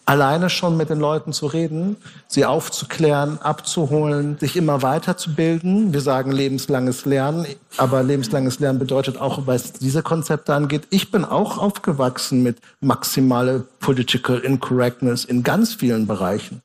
alleine 0.04 0.50
schon 0.50 0.76
mit 0.76 0.90
den 0.90 0.99
Leuten 0.99 1.32
zu 1.32 1.47
reden, 1.47 1.97
sie 2.26 2.44
aufzuklären, 2.44 3.38
abzuholen, 3.40 4.38
sich 4.38 4.56
immer 4.56 4.82
weiterzubilden. 4.82 5.92
Wir 5.92 6.00
sagen 6.00 6.32
lebenslanges 6.32 7.04
Lernen, 7.04 7.47
aber 7.76 8.02
lebenslanges 8.02 8.61
Lernen 8.61 8.78
bedeutet 8.78 9.20
auch, 9.20 9.47
was 9.47 9.73
diese 9.73 10.02
Konzepte 10.02 10.54
angeht, 10.54 10.82
ich 10.90 11.11
bin 11.11 11.25
auch 11.25 11.59
aufgewachsen 11.59 12.42
mit 12.42 12.59
maximale 12.80 13.64
Political 13.80 14.38
Incorrectness 14.38 15.25
in 15.25 15.42
ganz 15.42 15.75
vielen 15.75 16.06
Bereichen. 16.06 16.62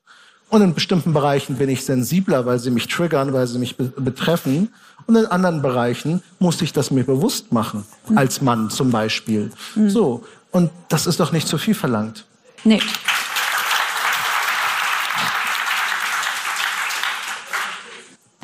Und 0.48 0.62
in 0.62 0.74
bestimmten 0.74 1.12
Bereichen 1.12 1.56
bin 1.56 1.68
ich 1.68 1.84
sensibler, 1.84 2.46
weil 2.46 2.58
sie 2.58 2.70
mich 2.70 2.86
triggern, 2.86 3.32
weil 3.32 3.46
sie 3.46 3.58
mich 3.58 3.76
be 3.76 3.84
betreffen. 3.96 4.72
Und 5.06 5.16
in 5.16 5.26
anderen 5.26 5.62
Bereichen 5.62 6.22
muss 6.38 6.62
ich 6.62 6.72
das 6.72 6.90
mir 6.90 7.04
bewusst 7.04 7.52
machen, 7.52 7.84
als 8.14 8.40
Mann 8.40 8.70
zum 8.70 8.90
Beispiel. 8.90 9.50
Mhm. 9.74 9.90
So. 9.90 10.24
Und 10.50 10.70
das 10.88 11.06
ist 11.06 11.20
doch 11.20 11.32
nicht 11.32 11.48
zu 11.48 11.58
viel 11.58 11.74
verlangt. 11.74 12.24
Nee. 12.64 12.80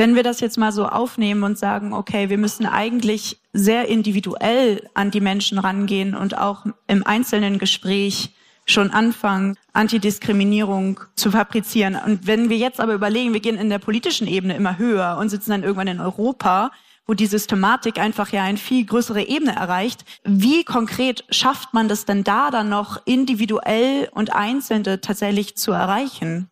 Wenn 0.03 0.17
wir 0.17 0.25
das 0.25 0.41
jetzt 0.41 0.59
mal 0.59 0.73
so 0.73 0.89
aufnehmen 0.89 1.45
und 1.45 1.57
sagen, 1.57 1.93
okay, 1.93 2.29
wir 2.29 2.37
müssen 2.37 2.67
eigentlich 2.67 3.41
sehr 3.53 3.87
individuell 3.87 4.91
an 4.95 5.13
die 5.13 5.21
Menschen 5.21 5.61
rangehen 5.61 6.17
und 6.17 6.37
auch 6.37 6.67
im 6.89 7.07
einzelnen 7.07 7.61
Gespräch 7.61 8.35
schon 8.67 8.91
anfangen, 8.91 9.57
Antidiskriminierung 9.73 10.99
zu 11.15 11.31
fabrizieren. 11.31 11.95
Und 12.05 12.27
wenn 12.27 12.49
wir 12.49 12.57
jetzt 12.57 12.81
aber 12.81 12.95
überlegen, 12.95 13.33
wir 13.33 13.39
gehen 13.39 13.57
in 13.57 13.71
der 13.71 13.79
politischen 13.79 14.27
Ebene 14.27 14.57
immer 14.57 14.77
höher 14.77 15.19
und 15.21 15.29
sitzen 15.29 15.53
dann 15.53 15.63
irgendwann 15.63 15.87
in 15.87 16.01
Europa, 16.01 16.73
wo 17.07 17.15
die 17.15 17.27
Systematik 17.27 18.01
einfach 18.01 18.33
ja 18.33 18.43
eine 18.43 18.59
viel 18.59 18.85
größere 18.85 19.23
Ebene 19.23 19.55
erreicht. 19.55 20.05
Wie 20.25 20.65
konkret 20.65 21.25
schafft 21.31 21.75
man 21.75 21.87
das 21.87 22.07
denn 22.07 22.25
da 22.25 22.51
dann 22.51 22.69
noch 22.69 23.01
individuell 23.05 24.09
und 24.11 24.35
Einzelne 24.35 25.01
tatsächlich 25.01 25.57
zu 25.57 25.71
erreichen? 25.71 26.49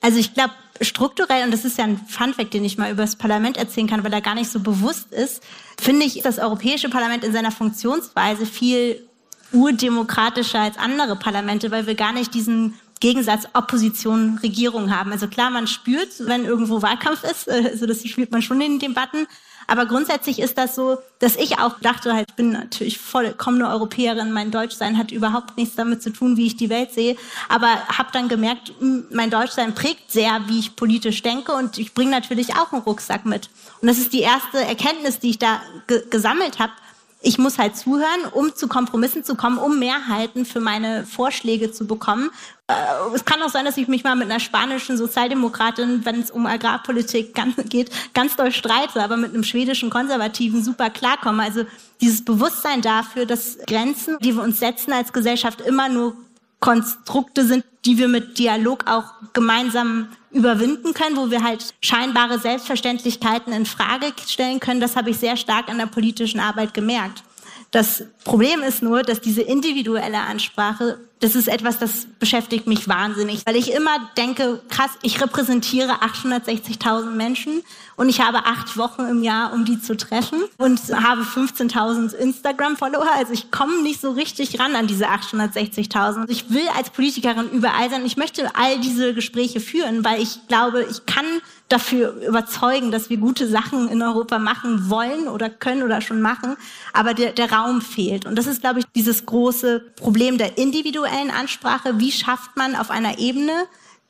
Also 0.00 0.18
ich 0.18 0.34
glaube, 0.34 0.52
strukturell, 0.80 1.44
und 1.44 1.52
das 1.52 1.64
ist 1.64 1.78
ja 1.78 1.84
ein 1.84 1.98
Funfact, 1.98 2.54
den 2.54 2.64
ich 2.64 2.78
mal 2.78 2.90
über 2.90 3.02
das 3.02 3.16
Parlament 3.16 3.56
erzählen 3.56 3.86
kann, 3.86 4.04
weil 4.04 4.12
er 4.12 4.20
gar 4.20 4.34
nicht 4.34 4.50
so 4.50 4.60
bewusst 4.60 5.12
ist, 5.12 5.42
finde 5.80 6.06
ich 6.06 6.20
das 6.22 6.38
Europäische 6.38 6.88
Parlament 6.88 7.24
in 7.24 7.32
seiner 7.32 7.50
Funktionsweise 7.50 8.46
viel 8.46 9.08
urdemokratischer 9.52 10.60
als 10.60 10.76
andere 10.76 11.16
Parlamente, 11.16 11.70
weil 11.70 11.86
wir 11.86 11.94
gar 11.94 12.12
nicht 12.12 12.34
diesen 12.34 12.74
Gegensatz 13.00 13.46
Opposition, 13.54 14.38
Regierung 14.42 14.94
haben. 14.94 15.12
Also 15.12 15.28
klar, 15.28 15.50
man 15.50 15.66
spürt, 15.66 16.08
wenn 16.26 16.44
irgendwo 16.44 16.82
Wahlkampf 16.82 17.22
ist, 17.24 17.48
also 17.48 17.86
das 17.86 18.06
spürt 18.06 18.32
man 18.32 18.42
schon 18.42 18.60
in 18.60 18.78
den 18.78 18.90
Debatten, 18.90 19.26
aber 19.68 19.84
grundsätzlich 19.84 20.40
ist 20.40 20.56
das 20.56 20.74
so, 20.74 20.96
dass 21.18 21.36
ich 21.36 21.58
auch 21.58 21.78
dachte, 21.80 22.14
halt, 22.14 22.30
ich 22.30 22.36
bin 22.36 22.52
natürlich 22.52 22.98
vollkommene 22.98 23.68
Europäerin, 23.68 24.32
mein 24.32 24.50
Deutschsein 24.50 24.96
hat 24.96 25.12
überhaupt 25.12 25.58
nichts 25.58 25.76
damit 25.76 26.02
zu 26.02 26.10
tun, 26.10 26.38
wie 26.38 26.46
ich 26.46 26.56
die 26.56 26.70
Welt 26.70 26.92
sehe. 26.92 27.16
Aber 27.50 27.66
habe 27.66 28.08
dann 28.12 28.28
gemerkt, 28.28 28.72
mein 29.10 29.30
Deutschsein 29.30 29.74
prägt 29.74 30.10
sehr, 30.10 30.40
wie 30.46 30.58
ich 30.58 30.74
politisch 30.74 31.22
denke 31.22 31.52
und 31.52 31.76
ich 31.76 31.92
bringe 31.92 32.10
natürlich 32.10 32.54
auch 32.54 32.72
einen 32.72 32.80
Rucksack 32.80 33.26
mit. 33.26 33.50
Und 33.82 33.88
das 33.88 33.98
ist 33.98 34.14
die 34.14 34.22
erste 34.22 34.58
Erkenntnis, 34.58 35.18
die 35.18 35.30
ich 35.30 35.38
da 35.38 35.60
gesammelt 36.08 36.58
habe 36.58 36.72
ich 37.20 37.38
muss 37.38 37.58
halt 37.58 37.76
zuhören, 37.76 38.24
um 38.32 38.54
zu 38.54 38.68
Kompromissen 38.68 39.24
zu 39.24 39.34
kommen, 39.34 39.58
um 39.58 39.78
Mehrheiten 39.78 40.44
für 40.44 40.60
meine 40.60 41.04
Vorschläge 41.04 41.72
zu 41.72 41.86
bekommen. 41.86 42.30
Äh, 42.68 42.74
es 43.14 43.24
kann 43.24 43.42
auch 43.42 43.48
sein, 43.48 43.64
dass 43.64 43.76
ich 43.76 43.88
mich 43.88 44.04
mal 44.04 44.14
mit 44.14 44.30
einer 44.30 44.40
spanischen 44.40 44.96
Sozialdemokratin, 44.96 46.04
wenn 46.04 46.20
es 46.20 46.30
um 46.30 46.46
Agrarpolitik 46.46 47.34
geht, 47.68 47.90
ganz 48.14 48.36
doll 48.36 48.52
streite, 48.52 49.02
aber 49.02 49.16
mit 49.16 49.34
einem 49.34 49.42
schwedischen 49.42 49.90
Konservativen 49.90 50.62
super 50.62 50.90
klarkomme. 50.90 51.42
Also 51.42 51.64
dieses 52.00 52.24
Bewusstsein 52.24 52.82
dafür, 52.82 53.26
dass 53.26 53.58
Grenzen, 53.66 54.16
die 54.20 54.36
wir 54.36 54.42
uns 54.42 54.60
setzen 54.60 54.92
als 54.92 55.12
Gesellschaft, 55.12 55.60
immer 55.60 55.88
nur 55.88 56.16
Konstrukte 56.60 57.44
sind, 57.44 57.64
die 57.84 57.98
wir 57.98 58.08
mit 58.08 58.38
Dialog 58.38 58.84
auch 58.88 59.14
gemeinsam 59.32 60.08
überwinden 60.30 60.94
können, 60.94 61.16
wo 61.16 61.30
wir 61.30 61.42
halt 61.42 61.74
scheinbare 61.80 62.38
Selbstverständlichkeiten 62.38 63.52
in 63.52 63.66
Frage 63.66 64.12
stellen 64.26 64.60
können. 64.60 64.80
Das 64.80 64.96
habe 64.96 65.10
ich 65.10 65.18
sehr 65.18 65.36
stark 65.36 65.68
an 65.68 65.78
der 65.78 65.86
politischen 65.86 66.40
Arbeit 66.40 66.74
gemerkt. 66.74 67.22
Das 67.70 68.04
Problem 68.24 68.62
ist 68.62 68.82
nur, 68.82 69.02
dass 69.02 69.20
diese 69.20 69.42
individuelle 69.42 70.20
Ansprache 70.20 70.98
das 71.20 71.34
ist 71.34 71.48
etwas, 71.48 71.78
das 71.78 72.06
beschäftigt 72.18 72.66
mich 72.66 72.88
wahnsinnig, 72.88 73.44
weil 73.44 73.56
ich 73.56 73.72
immer 73.72 74.10
denke, 74.16 74.60
krass, 74.68 74.90
ich 75.02 75.20
repräsentiere 75.20 76.00
860.000 76.02 77.10
Menschen 77.10 77.62
und 77.96 78.08
ich 78.08 78.20
habe 78.20 78.46
acht 78.46 78.76
Wochen 78.76 79.02
im 79.02 79.22
Jahr, 79.22 79.52
um 79.52 79.64
die 79.64 79.80
zu 79.80 79.96
treffen 79.96 80.38
und 80.58 80.80
habe 80.92 81.22
15.000 81.22 82.14
Instagram-Follower. 82.14 83.08
Also 83.16 83.32
ich 83.32 83.50
komme 83.50 83.82
nicht 83.82 84.00
so 84.00 84.12
richtig 84.12 84.60
ran 84.60 84.76
an 84.76 84.86
diese 84.86 85.08
860.000. 85.08 86.28
Ich 86.28 86.50
will 86.50 86.66
als 86.76 86.90
Politikerin 86.90 87.50
überall 87.50 87.90
sein. 87.90 88.06
Ich 88.06 88.16
möchte 88.16 88.54
all 88.54 88.78
diese 88.78 89.12
Gespräche 89.14 89.60
führen, 89.60 90.04
weil 90.04 90.22
ich 90.22 90.46
glaube, 90.46 90.86
ich 90.88 91.04
kann 91.06 91.26
dafür 91.68 92.14
überzeugen, 92.26 92.90
dass 92.90 93.10
wir 93.10 93.18
gute 93.18 93.46
Sachen 93.46 93.88
in 93.88 94.02
Europa 94.02 94.38
machen 94.38 94.88
wollen 94.88 95.28
oder 95.28 95.50
können 95.50 95.82
oder 95.82 96.00
schon 96.00 96.22
machen, 96.22 96.56
aber 96.92 97.14
der, 97.14 97.32
der 97.32 97.52
Raum 97.52 97.82
fehlt. 97.82 98.24
Und 98.24 98.36
das 98.36 98.46
ist, 98.46 98.62
glaube 98.62 98.80
ich, 98.80 98.86
dieses 98.94 99.26
große 99.26 99.80
Problem 99.96 100.38
der 100.38 100.56
individuellen 100.56 101.30
Ansprache. 101.30 101.98
Wie 101.98 102.12
schafft 102.12 102.56
man 102.56 102.74
auf 102.74 102.90
einer 102.90 103.18
Ebene, 103.18 103.52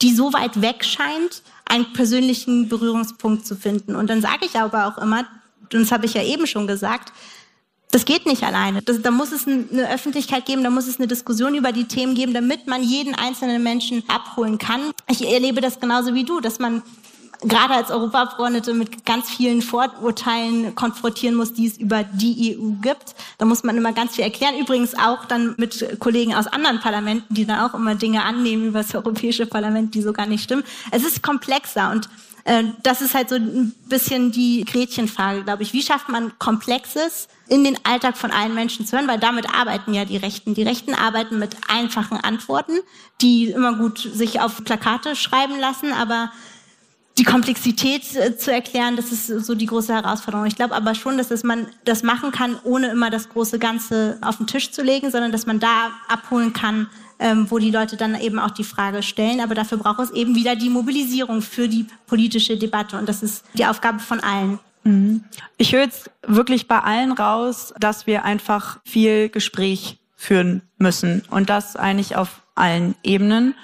die 0.02 0.14
so 0.14 0.32
weit 0.32 0.62
weg 0.62 0.84
scheint, 0.84 1.42
einen 1.68 1.92
persönlichen 1.92 2.68
Berührungspunkt 2.68 3.44
zu 3.44 3.56
finden? 3.56 3.96
Und 3.96 4.08
dann 4.08 4.22
sage 4.22 4.46
ich 4.46 4.54
aber 4.56 4.86
auch 4.86 4.98
immer, 4.98 5.26
und 5.72 5.82
das 5.82 5.90
habe 5.90 6.06
ich 6.06 6.14
ja 6.14 6.22
eben 6.22 6.46
schon 6.46 6.66
gesagt, 6.66 7.12
das 7.90 8.04
geht 8.04 8.26
nicht 8.26 8.42
alleine. 8.42 8.82
Das, 8.82 9.00
da 9.00 9.10
muss 9.10 9.32
es 9.32 9.46
eine 9.46 9.90
Öffentlichkeit 9.90 10.44
geben, 10.46 10.62
da 10.62 10.70
muss 10.70 10.86
es 10.86 10.98
eine 10.98 11.08
Diskussion 11.08 11.54
über 11.54 11.72
die 11.72 11.88
Themen 11.88 12.14
geben, 12.14 12.34
damit 12.34 12.66
man 12.66 12.82
jeden 12.82 13.14
einzelnen 13.14 13.62
Menschen 13.62 14.04
abholen 14.08 14.58
kann. 14.58 14.92
Ich 15.10 15.26
erlebe 15.26 15.60
das 15.60 15.80
genauso 15.80 16.14
wie 16.14 16.24
du, 16.24 16.40
dass 16.40 16.58
man 16.58 16.82
gerade 17.42 17.74
als 17.74 17.90
Europaabgeordnete 17.90 18.74
mit 18.74 19.04
ganz 19.04 19.30
vielen 19.30 19.62
Vorurteilen 19.62 20.74
konfrontieren 20.74 21.36
muss, 21.36 21.52
die 21.52 21.66
es 21.66 21.78
über 21.78 22.04
die 22.04 22.56
EU 22.56 22.70
gibt. 22.82 23.14
Da 23.38 23.44
muss 23.44 23.62
man 23.62 23.76
immer 23.76 23.92
ganz 23.92 24.16
viel 24.16 24.24
erklären. 24.24 24.58
Übrigens 24.58 24.94
auch 24.96 25.24
dann 25.26 25.54
mit 25.56 25.98
Kollegen 26.00 26.34
aus 26.34 26.46
anderen 26.46 26.80
Parlamenten, 26.80 27.34
die 27.34 27.46
dann 27.46 27.60
auch 27.60 27.74
immer 27.74 27.94
Dinge 27.94 28.24
annehmen 28.24 28.68
über 28.68 28.82
das 28.82 28.94
Europäische 28.94 29.46
Parlament, 29.46 29.94
die 29.94 30.02
so 30.02 30.12
gar 30.12 30.26
nicht 30.26 30.42
stimmen. 30.42 30.64
Es 30.90 31.04
ist 31.04 31.22
komplexer 31.22 31.90
und 31.92 32.08
äh, 32.44 32.64
das 32.82 33.02
ist 33.02 33.14
halt 33.14 33.28
so 33.28 33.36
ein 33.36 33.74
bisschen 33.88 34.32
die 34.32 34.64
Gretchenfrage, 34.64 35.44
glaube 35.44 35.62
ich. 35.62 35.72
Wie 35.72 35.82
schafft 35.82 36.08
man 36.08 36.36
Komplexes 36.38 37.28
in 37.46 37.62
den 37.62 37.78
Alltag 37.84 38.16
von 38.16 38.30
allen 38.30 38.54
Menschen 38.54 38.86
zu 38.86 38.96
hören? 38.96 39.06
Weil 39.06 39.18
damit 39.18 39.54
arbeiten 39.54 39.94
ja 39.94 40.04
die 40.04 40.16
Rechten. 40.16 40.54
Die 40.54 40.62
Rechten 40.62 40.94
arbeiten 40.94 41.38
mit 41.38 41.56
einfachen 41.68 42.16
Antworten, 42.16 42.78
die 43.20 43.50
immer 43.50 43.74
gut 43.74 43.98
sich 43.98 44.40
auf 44.40 44.64
Plakate 44.64 45.14
schreiben 45.14 45.58
lassen, 45.60 45.92
aber 45.92 46.32
die 47.18 47.24
Komplexität 47.24 48.04
zu 48.04 48.52
erklären, 48.52 48.96
das 48.96 49.10
ist 49.10 49.26
so 49.26 49.54
die 49.54 49.66
große 49.66 49.92
Herausforderung. 49.92 50.46
Ich 50.46 50.56
glaube 50.56 50.74
aber 50.74 50.94
schon, 50.94 51.18
dass 51.18 51.30
es 51.30 51.42
man 51.42 51.66
das 51.84 52.02
machen 52.02 52.30
kann, 52.30 52.56
ohne 52.62 52.88
immer 52.88 53.10
das 53.10 53.28
große 53.28 53.58
Ganze 53.58 54.18
auf 54.20 54.36
den 54.36 54.46
Tisch 54.46 54.70
zu 54.70 54.82
legen, 54.82 55.10
sondern 55.10 55.32
dass 55.32 55.44
man 55.44 55.58
da 55.58 55.90
abholen 56.08 56.52
kann, 56.52 56.88
ähm, 57.18 57.50
wo 57.50 57.58
die 57.58 57.72
Leute 57.72 57.96
dann 57.96 58.18
eben 58.20 58.38
auch 58.38 58.52
die 58.52 58.64
Frage 58.64 59.02
stellen. 59.02 59.40
Aber 59.40 59.56
dafür 59.56 59.78
braucht 59.78 59.98
es 59.98 60.10
eben 60.12 60.36
wieder 60.36 60.54
die 60.54 60.70
Mobilisierung 60.70 61.42
für 61.42 61.68
die 61.68 61.86
politische 62.06 62.56
Debatte. 62.56 62.96
Und 62.96 63.08
das 63.08 63.22
ist 63.22 63.44
die 63.54 63.66
Aufgabe 63.66 63.98
von 63.98 64.20
allen. 64.20 64.60
Mhm. 64.84 65.24
Ich 65.56 65.72
höre 65.72 65.82
jetzt 65.82 66.10
wirklich 66.26 66.68
bei 66.68 66.78
allen 66.78 67.10
raus, 67.10 67.74
dass 67.80 68.06
wir 68.06 68.24
einfach 68.24 68.78
viel 68.84 69.28
Gespräch 69.28 69.98
führen 70.14 70.62
müssen. 70.78 71.22
Und 71.30 71.50
das 71.50 71.74
eigentlich 71.74 72.16
auf 72.16 72.42
allen 72.54 72.94
Ebenen. 73.02 73.54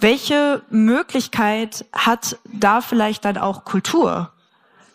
Welche 0.00 0.62
Möglichkeit 0.70 1.84
hat 1.92 2.38
da 2.44 2.80
vielleicht 2.80 3.24
dann 3.24 3.36
auch 3.36 3.64
Kultur? 3.64 4.30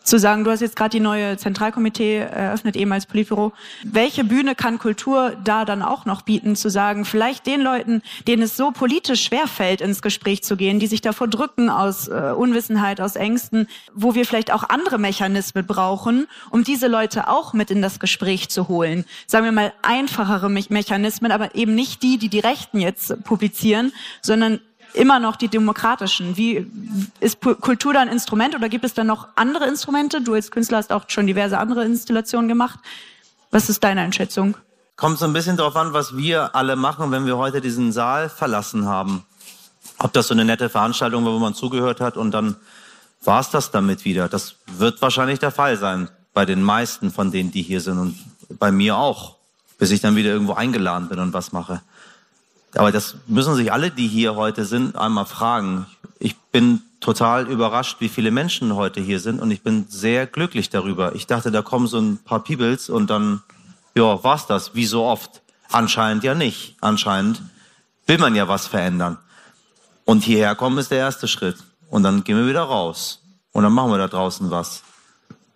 Zu 0.01 0.17
sagen, 0.17 0.43
du 0.43 0.51
hast 0.51 0.61
jetzt 0.61 0.75
gerade 0.75 0.91
die 0.91 0.99
neue 1.01 1.37
Zentralkomitee 1.37 2.17
eröffnet, 2.19 2.75
eben 2.75 2.91
als 2.91 3.05
Politbüro. 3.05 3.53
Welche 3.85 4.23
Bühne 4.25 4.53
kann 4.53 4.77
Kultur 4.77 5.33
da 5.43 5.63
dann 5.63 5.81
auch 5.81 6.05
noch 6.05 6.23
bieten, 6.23 6.57
zu 6.57 6.69
sagen, 6.69 7.05
vielleicht 7.05 7.45
den 7.45 7.61
Leuten, 7.61 8.01
denen 8.27 8.43
es 8.43 8.57
so 8.57 8.71
politisch 8.71 9.23
schwerfällt, 9.23 9.79
ins 9.79 10.01
Gespräch 10.01 10.43
zu 10.43 10.57
gehen, 10.57 10.79
die 10.79 10.87
sich 10.87 10.99
davor 10.99 11.27
drücken 11.29 11.69
aus 11.69 12.09
äh, 12.09 12.33
Unwissenheit, 12.35 12.99
aus 12.99 13.15
Ängsten, 13.15 13.67
wo 13.93 14.13
wir 14.13 14.25
vielleicht 14.25 14.51
auch 14.51 14.63
andere 14.67 14.99
Mechanismen 14.99 15.65
brauchen, 15.65 16.27
um 16.49 16.65
diese 16.65 16.87
Leute 16.87 17.29
auch 17.29 17.53
mit 17.53 17.71
in 17.71 17.81
das 17.81 17.99
Gespräch 17.99 18.49
zu 18.49 18.67
holen. 18.67 19.05
Sagen 19.25 19.45
wir 19.45 19.53
mal 19.53 19.73
einfachere 19.81 20.49
Me 20.49 20.63
Mechanismen, 20.67 21.31
aber 21.31 21.55
eben 21.55 21.75
nicht 21.75 22.03
die, 22.03 22.17
die 22.17 22.29
die 22.29 22.39
Rechten 22.39 22.79
jetzt 22.79 23.23
publizieren, 23.23 23.93
sondern 24.21 24.59
immer 24.93 25.19
noch 25.19 25.35
die 25.35 25.47
demokratischen. 25.47 26.37
Wie 26.37 26.67
ist 27.19 27.39
Kultur 27.41 27.93
da 27.93 28.01
ein 28.01 28.07
Instrument 28.07 28.55
oder 28.55 28.69
gibt 28.69 28.85
es 28.85 28.93
da 28.93 29.03
noch 29.03 29.27
andere 29.35 29.67
Instrumente? 29.67 30.21
Du 30.21 30.33
als 30.33 30.51
Künstler 30.51 30.77
hast 30.77 30.91
auch 30.91 31.05
schon 31.07 31.27
diverse 31.27 31.57
andere 31.57 31.85
Installationen 31.85 32.47
gemacht. 32.47 32.79
Was 33.51 33.69
ist 33.69 33.83
deine 33.83 34.01
Einschätzung? 34.01 34.55
Kommt 34.95 35.19
so 35.19 35.25
ein 35.25 35.33
bisschen 35.33 35.57
darauf 35.57 35.75
an, 35.75 35.93
was 35.93 36.15
wir 36.15 36.55
alle 36.55 36.75
machen, 36.75 37.11
wenn 37.11 37.25
wir 37.25 37.37
heute 37.37 37.61
diesen 37.61 37.91
Saal 37.91 38.29
verlassen 38.29 38.85
haben. 38.85 39.25
Ob 39.99 40.13
das 40.13 40.27
so 40.27 40.33
eine 40.33 40.45
nette 40.45 40.69
Veranstaltung 40.69 41.25
war, 41.25 41.33
wo 41.33 41.39
man 41.39 41.53
zugehört 41.53 41.99
hat 41.99 42.17
und 42.17 42.31
dann 42.31 42.55
war 43.23 43.39
es 43.39 43.49
das 43.49 43.71
damit 43.71 44.05
wieder. 44.05 44.27
Das 44.27 44.55
wird 44.67 45.01
wahrscheinlich 45.01 45.39
der 45.39 45.51
Fall 45.51 45.77
sein 45.77 46.09
bei 46.33 46.45
den 46.45 46.61
meisten 46.61 47.11
von 47.11 47.31
denen, 47.31 47.51
die 47.51 47.61
hier 47.61 47.81
sind 47.81 47.99
und 47.99 48.17
bei 48.59 48.71
mir 48.71 48.97
auch, 48.97 49.37
bis 49.77 49.91
ich 49.91 50.01
dann 50.01 50.15
wieder 50.15 50.31
irgendwo 50.31 50.53
eingeladen 50.53 51.09
bin 51.09 51.19
und 51.19 51.33
was 51.33 51.51
mache. 51.51 51.81
Aber 52.75 52.91
das 52.91 53.15
müssen 53.27 53.55
sich 53.55 53.71
alle, 53.71 53.91
die 53.91 54.07
hier 54.07 54.35
heute 54.35 54.65
sind, 54.65 54.95
einmal 54.95 55.25
fragen. 55.25 55.85
Ich 56.19 56.35
bin 56.37 56.81
total 56.99 57.47
überrascht, 57.47 57.97
wie 57.99 58.09
viele 58.09 58.31
Menschen 58.31 58.75
heute 58.75 59.01
hier 59.01 59.19
sind 59.19 59.39
und 59.41 59.51
ich 59.51 59.61
bin 59.61 59.85
sehr 59.89 60.25
glücklich 60.25 60.69
darüber. 60.69 61.15
Ich 61.15 61.27
dachte, 61.27 61.51
da 61.51 61.61
kommen 61.61 61.87
so 61.87 61.99
ein 61.99 62.17
paar 62.17 62.43
Peebles 62.43 62.89
und 62.89 63.09
dann, 63.09 63.43
ja, 63.95 64.23
war's 64.23 64.47
das, 64.47 64.73
wie 64.73 64.85
so 64.85 65.03
oft. 65.03 65.41
Anscheinend 65.69 66.23
ja 66.23 66.33
nicht. 66.33 66.75
Anscheinend 66.81 67.41
will 68.07 68.17
man 68.17 68.35
ja 68.35 68.47
was 68.47 68.67
verändern. 68.67 69.17
Und 70.05 70.23
hierher 70.23 70.55
kommen 70.55 70.77
ist 70.77 70.91
der 70.91 70.99
erste 70.99 71.27
Schritt. 71.27 71.57
Und 71.89 72.03
dann 72.03 72.23
gehen 72.23 72.37
wir 72.37 72.47
wieder 72.47 72.63
raus. 72.63 73.21
Und 73.51 73.63
dann 73.63 73.73
machen 73.73 73.91
wir 73.91 73.97
da 73.97 74.07
draußen 74.07 74.49
was 74.49 74.83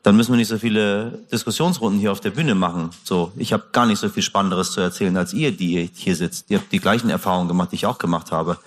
dann 0.08 0.16
müssen 0.16 0.32
wir 0.32 0.38
nicht 0.38 0.48
so 0.48 0.58
viele 0.58 1.20
Diskussionsrunden 1.34 2.00
hier 2.00 2.14
auf 2.14 2.22
der 2.22 2.30
Bühne 2.30 2.56
machen. 2.56 2.92
So, 3.04 3.34
ich 3.36 3.52
habe 3.52 3.66
gar 3.74 3.86
nicht 3.86 4.00
so 4.00 4.08
viel 4.08 4.24
Spannenderes 4.24 4.72
zu 4.72 4.80
erzählen 4.80 5.18
als 5.18 5.34
ihr, 5.34 5.52
die 5.52 5.92
hier 5.94 6.16
sitzt. 6.16 6.50
Ihr 6.50 6.60
habt 6.60 6.72
die 6.72 6.80
gleichen 6.80 7.10
Erfahrungen 7.10 7.50
gemacht, 7.50 7.74
die 7.74 7.76
ich 7.76 7.86
auch 7.86 7.98
gemacht 7.98 8.32
habe. 8.32 8.58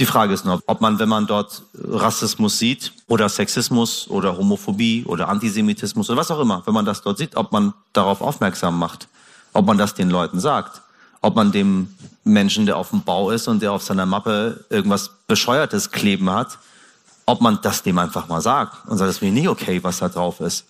Die 0.00 0.04
Frage 0.04 0.34
ist 0.34 0.44
nur, 0.44 0.60
ob 0.66 0.82
man, 0.82 0.98
wenn 0.98 1.08
man 1.08 1.26
dort 1.26 1.62
Rassismus 1.82 2.58
sieht 2.58 2.92
oder 3.06 3.30
Sexismus 3.30 4.06
oder 4.10 4.36
Homophobie 4.36 5.04
oder 5.06 5.30
Antisemitismus 5.30 6.10
oder 6.10 6.20
was 6.20 6.30
auch 6.30 6.40
immer, 6.40 6.60
wenn 6.66 6.74
man 6.74 6.84
das 6.84 7.00
dort 7.00 7.16
sieht, 7.16 7.36
ob 7.36 7.52
man 7.52 7.72
darauf 7.94 8.20
aufmerksam 8.20 8.78
macht, 8.78 9.08
ob 9.54 9.64
man 9.64 9.78
das 9.78 9.94
den 9.94 10.10
Leuten 10.10 10.40
sagt, 10.40 10.82
ob 11.22 11.36
man 11.36 11.52
dem 11.52 11.94
Menschen, 12.22 12.66
der 12.66 12.76
auf 12.76 12.90
dem 12.90 13.00
Bau 13.00 13.30
ist 13.30 13.48
und 13.48 13.62
der 13.62 13.72
auf 13.72 13.82
seiner 13.82 14.04
Mappe 14.04 14.66
irgendwas 14.68 15.10
Bescheuertes 15.26 15.90
kleben 15.90 16.28
hat, 16.28 16.58
ob 17.24 17.40
man 17.40 17.60
das 17.62 17.82
dem 17.82 17.96
einfach 17.96 18.28
mal 18.28 18.42
sagt 18.42 18.86
und 18.90 18.98
sagt, 18.98 19.08
das 19.08 19.18
finde 19.20 19.36
ich 19.36 19.40
nicht 19.40 19.48
okay, 19.48 19.82
was 19.82 19.96
da 19.96 20.10
drauf 20.10 20.40
ist. 20.40 20.66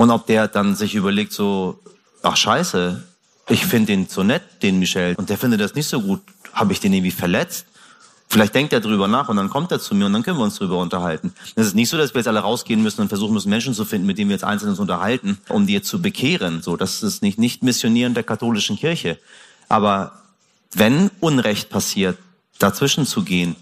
Und 0.00 0.10
ob 0.10 0.24
der 0.24 0.48
dann 0.48 0.76
sich 0.76 0.94
überlegt 0.94 1.30
so, 1.30 1.78
ach 2.22 2.34
scheiße, 2.34 3.02
ich 3.50 3.66
finde 3.66 3.88
den 3.88 4.06
so 4.06 4.22
nett, 4.22 4.40
den 4.62 4.78
Michel, 4.78 5.14
und 5.16 5.28
der 5.28 5.36
findet 5.36 5.60
das 5.60 5.74
nicht 5.74 5.88
so 5.88 6.00
gut. 6.00 6.22
Habe 6.54 6.72
ich 6.72 6.80
den 6.80 6.94
irgendwie 6.94 7.10
verletzt? 7.10 7.66
Vielleicht 8.26 8.54
denkt 8.54 8.72
er 8.72 8.80
drüber 8.80 9.08
nach 9.08 9.28
und 9.28 9.36
dann 9.36 9.50
kommt 9.50 9.70
er 9.72 9.78
zu 9.78 9.94
mir 9.94 10.06
und 10.06 10.14
dann 10.14 10.22
können 10.22 10.38
wir 10.38 10.44
uns 10.44 10.56
drüber 10.56 10.78
unterhalten. 10.78 11.34
Es 11.54 11.66
ist 11.66 11.74
nicht 11.74 11.90
so, 11.90 11.98
dass 11.98 12.14
wir 12.14 12.20
jetzt 12.20 12.28
alle 12.28 12.40
rausgehen 12.40 12.82
müssen 12.82 13.02
und 13.02 13.08
versuchen 13.08 13.34
müssen, 13.34 13.50
Menschen 13.50 13.74
zu 13.74 13.84
finden, 13.84 14.06
mit 14.06 14.16
denen 14.16 14.30
wir 14.30 14.36
jetzt 14.36 14.44
einzeln 14.44 14.70
uns 14.70 14.78
unterhalten, 14.78 15.36
um 15.50 15.66
die 15.66 15.74
jetzt 15.74 15.88
zu 15.88 16.00
bekehren. 16.00 16.62
So, 16.62 16.78
das 16.78 17.02
ist 17.02 17.20
nicht, 17.20 17.38
nicht 17.38 17.62
Missionieren 17.62 18.14
der 18.14 18.22
katholischen 18.22 18.78
Kirche. 18.78 19.18
Aber 19.68 20.12
wenn 20.72 21.10
Unrecht 21.20 21.68
passiert, 21.68 22.16
dazwischen 22.58 23.04
zu 23.04 23.22
gehen, 23.22 23.54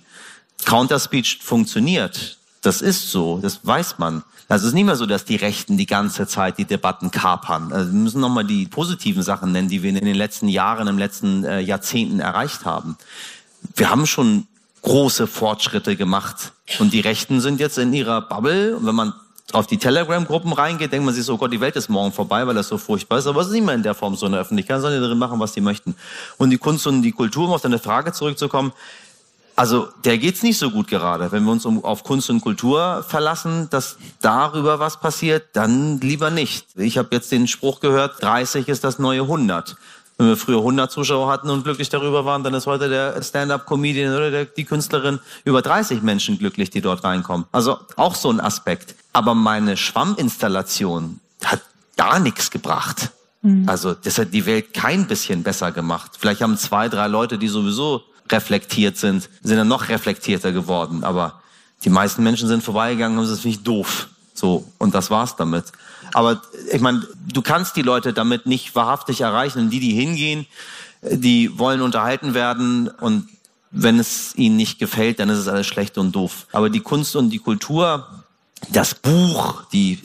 Counterspeech 0.65 1.41
funktioniert. 1.43 2.38
Das 2.63 2.81
ist 2.83 3.11
so, 3.11 3.39
das 3.39 3.61
weiß 3.65 3.99
man. 3.99 4.25
Also 4.49 4.65
es 4.65 4.69
ist 4.69 4.75
nicht 4.75 4.87
mehr 4.87 4.97
so, 4.97 5.07
dass 5.07 5.25
die 5.25 5.37
Rechten 5.37 5.77
die 5.77 5.87
ganze 5.87 6.27
Zeit 6.27 6.59
die 6.59 6.65
Debatten 6.65 7.11
kapern. 7.11 7.73
Also 7.73 7.93
wir 7.93 7.99
müssen 7.99 8.21
nochmal 8.21 8.45
die 8.45 8.67
positiven 8.67 9.23
Sachen 9.23 9.53
nennen, 9.53 9.69
die 9.69 9.83
wir 9.83 9.91
in 9.91 10.05
den 10.05 10.15
letzten 10.15 10.49
Jahren, 10.49 10.89
im 10.89 10.99
letzten 10.99 11.45
äh, 11.45 11.61
Jahrzehnten 11.61 12.21
erreicht 12.21 12.65
haben. 12.65 12.97
Wir 13.77 13.91
haben 13.91 14.07
schon 14.07 14.47
große 14.83 15.27
Fortschritte 15.27 15.97
gemacht. 15.97 16.53
Und 16.79 16.93
die 16.93 17.01
Rechten 17.01 17.41
sind 17.41 17.61
jetzt 17.61 17.79
in 17.79 17.93
ihrer 17.93 18.23
Bubble. 18.23 18.77
Und 18.77 18.87
wenn 18.87 18.95
man 18.95 19.13
auf 19.53 19.67
die 19.67 19.79
Telegram-Gruppen 19.79 20.53
reingeht, 20.53 20.93
denkt 20.93 21.05
man 21.05 21.15
sich 21.15 21.25
so, 21.25 21.35
oh 21.35 21.39
Gott, 21.39 21.53
die 21.53 21.61
Welt 21.61 21.77
ist 21.77 21.89
morgen 21.89 22.13
vorbei, 22.13 22.47
weil 22.47 22.55
das 22.55 22.69
so 22.69 22.79
furchtbar 22.79 23.19
ist. 23.19 23.27
Aber 23.27 23.41
es 23.41 23.49
ist 23.49 23.53
nicht 23.53 23.65
mehr 23.65 23.75
in 23.75 23.83
der 23.83 23.95
Form 23.95 24.17
so 24.17 24.27
in 24.27 24.33
der 24.33 24.41
Öffentlichkeit, 24.41 24.81
sondern 24.81 25.01
darin 25.03 25.19
machen, 25.19 25.41
was 25.41 25.55
sie 25.55 25.61
möchten. 25.61 25.95
Und 26.37 26.51
die 26.51 26.59
Kunst 26.59 26.87
und 26.87 27.03
die 27.03 27.13
Kultur, 27.13 27.47
um 27.47 27.53
auf 27.53 27.63
deine 27.63 27.79
Frage 27.79 28.13
zurückzukommen, 28.13 28.73
also 29.59 29.89
der 30.05 30.19
geht's 30.19 30.45
nicht 30.45 30.57
so 30.57 30.71
gut 30.71 30.87
gerade. 30.87 31.33
Wenn 31.33 31.43
wir 31.43 31.51
uns 31.51 31.67
um, 31.67 31.85
auf 31.85 32.05
Kunst 32.05 32.31
und 32.31 32.41
Kultur 32.43 33.05
verlassen, 33.07 33.67
dass 33.71 33.97
darüber 34.21 34.79
was 34.79 35.01
passiert, 35.01 35.47
dann 35.55 36.01
lieber 36.01 36.31
nicht. 36.31 36.69
Ich 36.77 36.97
habe 36.97 37.09
jetzt 37.11 37.33
den 37.33 37.49
Spruch 37.49 37.81
gehört, 37.81 38.23
30 38.23 38.69
ist 38.69 38.85
das 38.85 39.01
neue 39.01 39.23
100. 39.23 39.77
Wenn 40.17 40.29
wir 40.29 40.37
früher 40.37 40.59
100 40.59 40.93
Zuschauer 40.93 41.29
hatten 41.29 41.51
und 41.51 41.65
glücklich 41.65 41.89
darüber 41.89 42.25
waren, 42.25 42.45
dann 42.45 42.55
ist 42.55 42.69
heute 42.69 42.89
der 42.89 43.21
Stand-up-Comedian 43.21 44.15
oder 44.15 44.31
der, 44.31 44.45
die 44.45 44.65
Künstlerin 44.65 45.19
über 45.45 45.61
30 45.61 46.03
Menschen 46.03 46.39
glücklich, 46.39 46.71
die 46.71 46.81
dort 46.81 47.03
reinkommen. 47.03 47.47
Also 47.51 47.79
auch 47.97 48.15
so 48.15 48.31
ein 48.31 48.41
Aspekt. 48.41 48.95
Aber 49.13 49.35
meine 49.35 49.77
Schwamminstallation 49.77 51.19
hat 51.45 51.63
gar 51.97 52.21
nichts 52.21 52.53
gebracht. 52.53 53.11
Mhm. 53.43 53.69
Also 53.69 53.95
das 53.95 54.19
hat 54.19 54.33
die 54.33 54.47
Welt 54.47 54.73
kein 54.73 55.09
bisschen 55.09 55.43
besser 55.43 55.73
gemacht. 55.73 56.13
Vielleicht 56.17 56.43
haben 56.43 56.57
zwei, 56.57 56.89
drei 56.89 57.09
Leute, 57.09 57.39
die 57.39 57.49
sowieso 57.49 58.05
reflektiert 58.31 58.97
sind, 58.97 59.29
sind 59.43 59.57
dann 59.57 59.69
noch 59.69 59.89
reflektierter 59.89 60.53
geworden. 60.53 61.05
Aber 61.05 61.41
die 61.85 61.91
meisten 61.91 62.23
Menschen 62.23 62.49
sind 62.49 62.63
vorbeigegangen 62.63 63.19
und 63.19 63.29
das 63.29 63.41
finde 63.41 63.57
ich 63.57 63.63
doof. 63.63 64.09
So, 64.35 64.71
und 64.79 64.95
das 64.95 65.11
war's 65.11 65.37
damit. 65.37 65.65
Aber 66.15 66.43
ich 66.73 66.81
meine, 66.81 67.07
du 67.33 67.43
kannst 67.43 67.77
die 67.77 67.83
Leute 67.83 68.13
damit 68.13 68.47
nicht 68.47 68.75
wahrhaftig 68.75 69.21
erreichen. 69.21 69.59
Und 69.61 69.71
die, 69.71 69.81
die 69.81 69.93
hingehen, 69.93 70.47
die 71.03 71.59
wollen 71.59 71.81
unterhalten 71.81 72.35
werden 72.35 72.89
und 72.89 73.29
wenn 73.71 73.99
es 73.99 74.35
ihnen 74.35 74.57
nicht 74.57 74.79
gefällt, 74.79 75.21
dann 75.21 75.29
ist 75.29 75.39
es 75.39 75.49
alles 75.49 75.67
schlecht 75.67 75.99
und 75.99 76.13
doof. 76.13 76.47
Aber 76.53 76.71
die 76.71 76.81
Kunst 76.81 77.17
und 77.17 77.31
die 77.31 77.39
Kultur, 77.39 78.07
das 78.71 78.95
Buch, 78.95 79.63
die, 79.73 80.01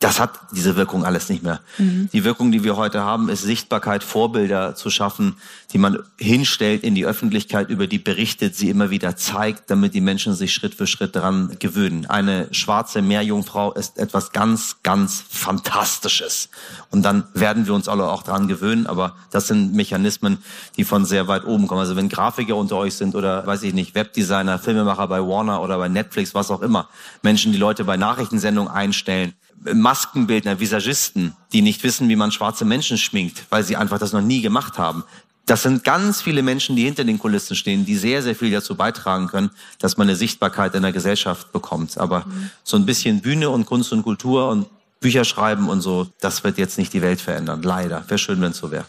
das 0.00 0.20
hat 0.20 0.38
diese 0.52 0.76
Wirkung 0.76 1.04
alles 1.04 1.28
nicht 1.28 1.42
mehr. 1.42 1.60
Mhm. 1.76 2.08
Die 2.12 2.22
Wirkung, 2.22 2.52
die 2.52 2.62
wir 2.62 2.76
heute 2.76 3.00
haben, 3.00 3.28
ist 3.28 3.42
Sichtbarkeit, 3.42 4.04
Vorbilder 4.04 4.76
zu 4.76 4.90
schaffen, 4.90 5.34
die 5.72 5.78
man 5.78 5.98
hinstellt 6.16 6.84
in 6.84 6.94
die 6.94 7.04
Öffentlichkeit, 7.04 7.68
über 7.68 7.88
die 7.88 7.98
berichtet, 7.98 8.54
sie 8.54 8.70
immer 8.70 8.90
wieder 8.90 9.16
zeigt, 9.16 9.70
damit 9.70 9.94
die 9.94 10.00
Menschen 10.00 10.34
sich 10.34 10.54
Schritt 10.54 10.76
für 10.76 10.86
Schritt 10.86 11.16
daran 11.16 11.56
gewöhnen. 11.58 12.06
Eine 12.06 12.46
schwarze 12.52 13.02
Meerjungfrau 13.02 13.72
ist 13.72 13.98
etwas 13.98 14.30
ganz, 14.30 14.76
ganz 14.84 15.24
Fantastisches. 15.28 16.48
Und 16.90 17.02
dann 17.02 17.24
werden 17.34 17.66
wir 17.66 17.74
uns 17.74 17.88
alle 17.88 18.08
auch 18.08 18.22
daran 18.22 18.46
gewöhnen, 18.46 18.86
aber 18.86 19.16
das 19.32 19.48
sind 19.48 19.74
Mechanismen, 19.74 20.38
die 20.76 20.84
von 20.84 21.06
sehr 21.06 21.26
weit 21.26 21.44
oben 21.44 21.66
kommen. 21.66 21.80
Also 21.80 21.96
wenn 21.96 22.08
Grafiker 22.08 22.54
unter 22.54 22.76
euch 22.76 22.94
sind 22.94 23.16
oder, 23.16 23.44
weiß 23.44 23.64
ich 23.64 23.74
nicht, 23.74 23.96
Webdesigner, 23.96 24.60
Filmemacher 24.60 25.08
bei 25.08 25.20
Warner 25.20 25.60
oder 25.60 25.76
bei 25.76 25.88
Netflix, 25.88 26.36
was 26.36 26.52
auch 26.52 26.62
immer, 26.62 26.88
Menschen, 27.22 27.50
die 27.50 27.58
Leute 27.58 27.84
bei 27.84 27.96
Nachrichtensendungen 27.96 28.72
einstellen, 28.72 29.34
Maskenbildner, 29.64 30.60
Visagisten, 30.60 31.34
die 31.52 31.62
nicht 31.62 31.82
wissen, 31.82 32.08
wie 32.08 32.16
man 32.16 32.32
schwarze 32.32 32.64
Menschen 32.64 32.98
schminkt, 32.98 33.44
weil 33.50 33.64
sie 33.64 33.76
einfach 33.76 33.98
das 33.98 34.12
noch 34.12 34.20
nie 34.20 34.40
gemacht 34.40 34.78
haben. 34.78 35.04
Das 35.46 35.62
sind 35.62 35.82
ganz 35.82 36.20
viele 36.20 36.42
Menschen, 36.42 36.76
die 36.76 36.84
hinter 36.84 37.04
den 37.04 37.18
Kulissen 37.18 37.56
stehen, 37.56 37.86
die 37.86 37.96
sehr, 37.96 38.22
sehr 38.22 38.34
viel 38.34 38.50
dazu 38.50 38.74
beitragen 38.74 39.28
können, 39.28 39.50
dass 39.78 39.96
man 39.96 40.06
eine 40.06 40.16
Sichtbarkeit 40.16 40.74
in 40.74 40.82
der 40.82 40.92
Gesellschaft 40.92 41.52
bekommt. 41.52 41.96
Aber 41.96 42.20
mhm. 42.26 42.50
so 42.62 42.76
ein 42.76 42.84
bisschen 42.84 43.22
Bühne 43.22 43.48
und 43.48 43.64
Kunst 43.64 43.92
und 43.92 44.02
Kultur 44.02 44.50
und 44.50 44.66
Bücher 45.00 45.24
schreiben 45.24 45.68
und 45.68 45.80
so, 45.80 46.08
das 46.20 46.44
wird 46.44 46.58
jetzt 46.58 46.76
nicht 46.76 46.92
die 46.92 47.00
Welt 47.00 47.20
verändern. 47.20 47.62
Leider. 47.62 48.04
Wäre 48.08 48.18
schön, 48.18 48.40
wenn 48.42 48.50
es 48.50 48.58
so 48.58 48.70
wäre. 48.70 48.84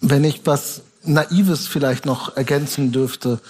Wenn 0.00 0.24
ich 0.24 0.40
was 0.44 0.82
Naives 1.04 1.68
vielleicht 1.68 2.04
noch 2.04 2.36
ergänzen 2.36 2.90
dürfte, 2.90 3.40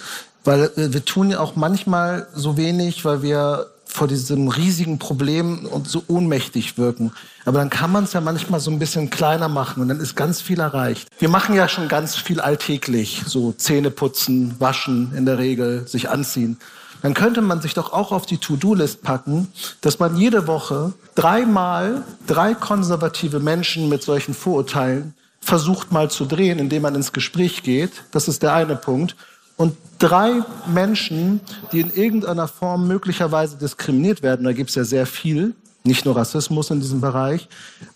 weil 0.43 0.71
wir 0.75 1.03
tun 1.03 1.31
ja 1.31 1.39
auch 1.39 1.55
manchmal 1.55 2.27
so 2.33 2.55
wenig, 2.55 3.03
weil 3.03 3.21
wir 3.21 3.67
vor 3.87 4.07
diesem 4.07 4.47
riesigen 4.47 4.99
Problem 4.99 5.65
und 5.65 5.87
so 5.87 6.03
ohnmächtig 6.07 6.77
wirken. 6.77 7.11
Aber 7.45 7.59
dann 7.59 7.69
kann 7.69 7.91
man 7.91 8.03
es 8.03 8.13
ja 8.13 8.21
manchmal 8.21 8.59
so 8.59 8.69
ein 8.71 8.79
bisschen 8.79 9.09
kleiner 9.09 9.47
machen 9.47 9.81
und 9.81 9.87
dann 9.87 9.99
ist 9.99 10.15
ganz 10.15 10.41
viel 10.41 10.59
erreicht. 10.59 11.07
Wir 11.19 11.29
machen 11.29 11.55
ja 11.55 11.67
schon 11.67 11.87
ganz 11.87 12.15
viel 12.15 12.39
alltäglich, 12.39 13.23
so 13.25 13.51
Zähne 13.53 13.91
putzen, 13.91 14.55
waschen 14.59 15.13
in 15.15 15.25
der 15.25 15.37
Regel, 15.37 15.87
sich 15.87 16.09
anziehen. 16.09 16.57
Dann 17.01 17.13
könnte 17.13 17.41
man 17.41 17.61
sich 17.61 17.73
doch 17.73 17.93
auch 17.93 18.11
auf 18.11 18.25
die 18.25 18.37
To-Do-List 18.37 19.03
packen, 19.03 19.47
dass 19.81 19.99
man 19.99 20.17
jede 20.17 20.47
Woche 20.47 20.93
dreimal 21.15 22.03
drei 22.25 22.53
konservative 22.53 23.39
Menschen 23.39 23.87
mit 23.89 24.03
solchen 24.03 24.33
Vorurteilen 24.33 25.13
versucht 25.39 25.91
mal 25.91 26.11
zu 26.11 26.25
drehen, 26.25 26.59
indem 26.59 26.81
man 26.81 26.95
ins 26.95 27.13
Gespräch 27.13 27.63
geht. 27.63 28.03
Das 28.11 28.27
ist 28.27 28.43
der 28.43 28.53
eine 28.53 28.75
Punkt 28.75 29.15
und 29.57 29.75
drei 29.99 30.43
Menschen, 30.67 31.41
die 31.71 31.81
in 31.81 31.91
irgendeiner 31.91 32.47
Form 32.47 32.87
möglicherweise 32.87 33.57
diskriminiert 33.57 34.23
werden, 34.23 34.45
da 34.45 34.53
gibt 34.53 34.69
es 34.69 34.75
ja 34.75 34.83
sehr 34.83 35.05
viel, 35.05 35.55
nicht 35.83 36.05
nur 36.05 36.15
Rassismus 36.15 36.69
in 36.69 36.79
diesem 36.79 37.01
Bereich, 37.01 37.49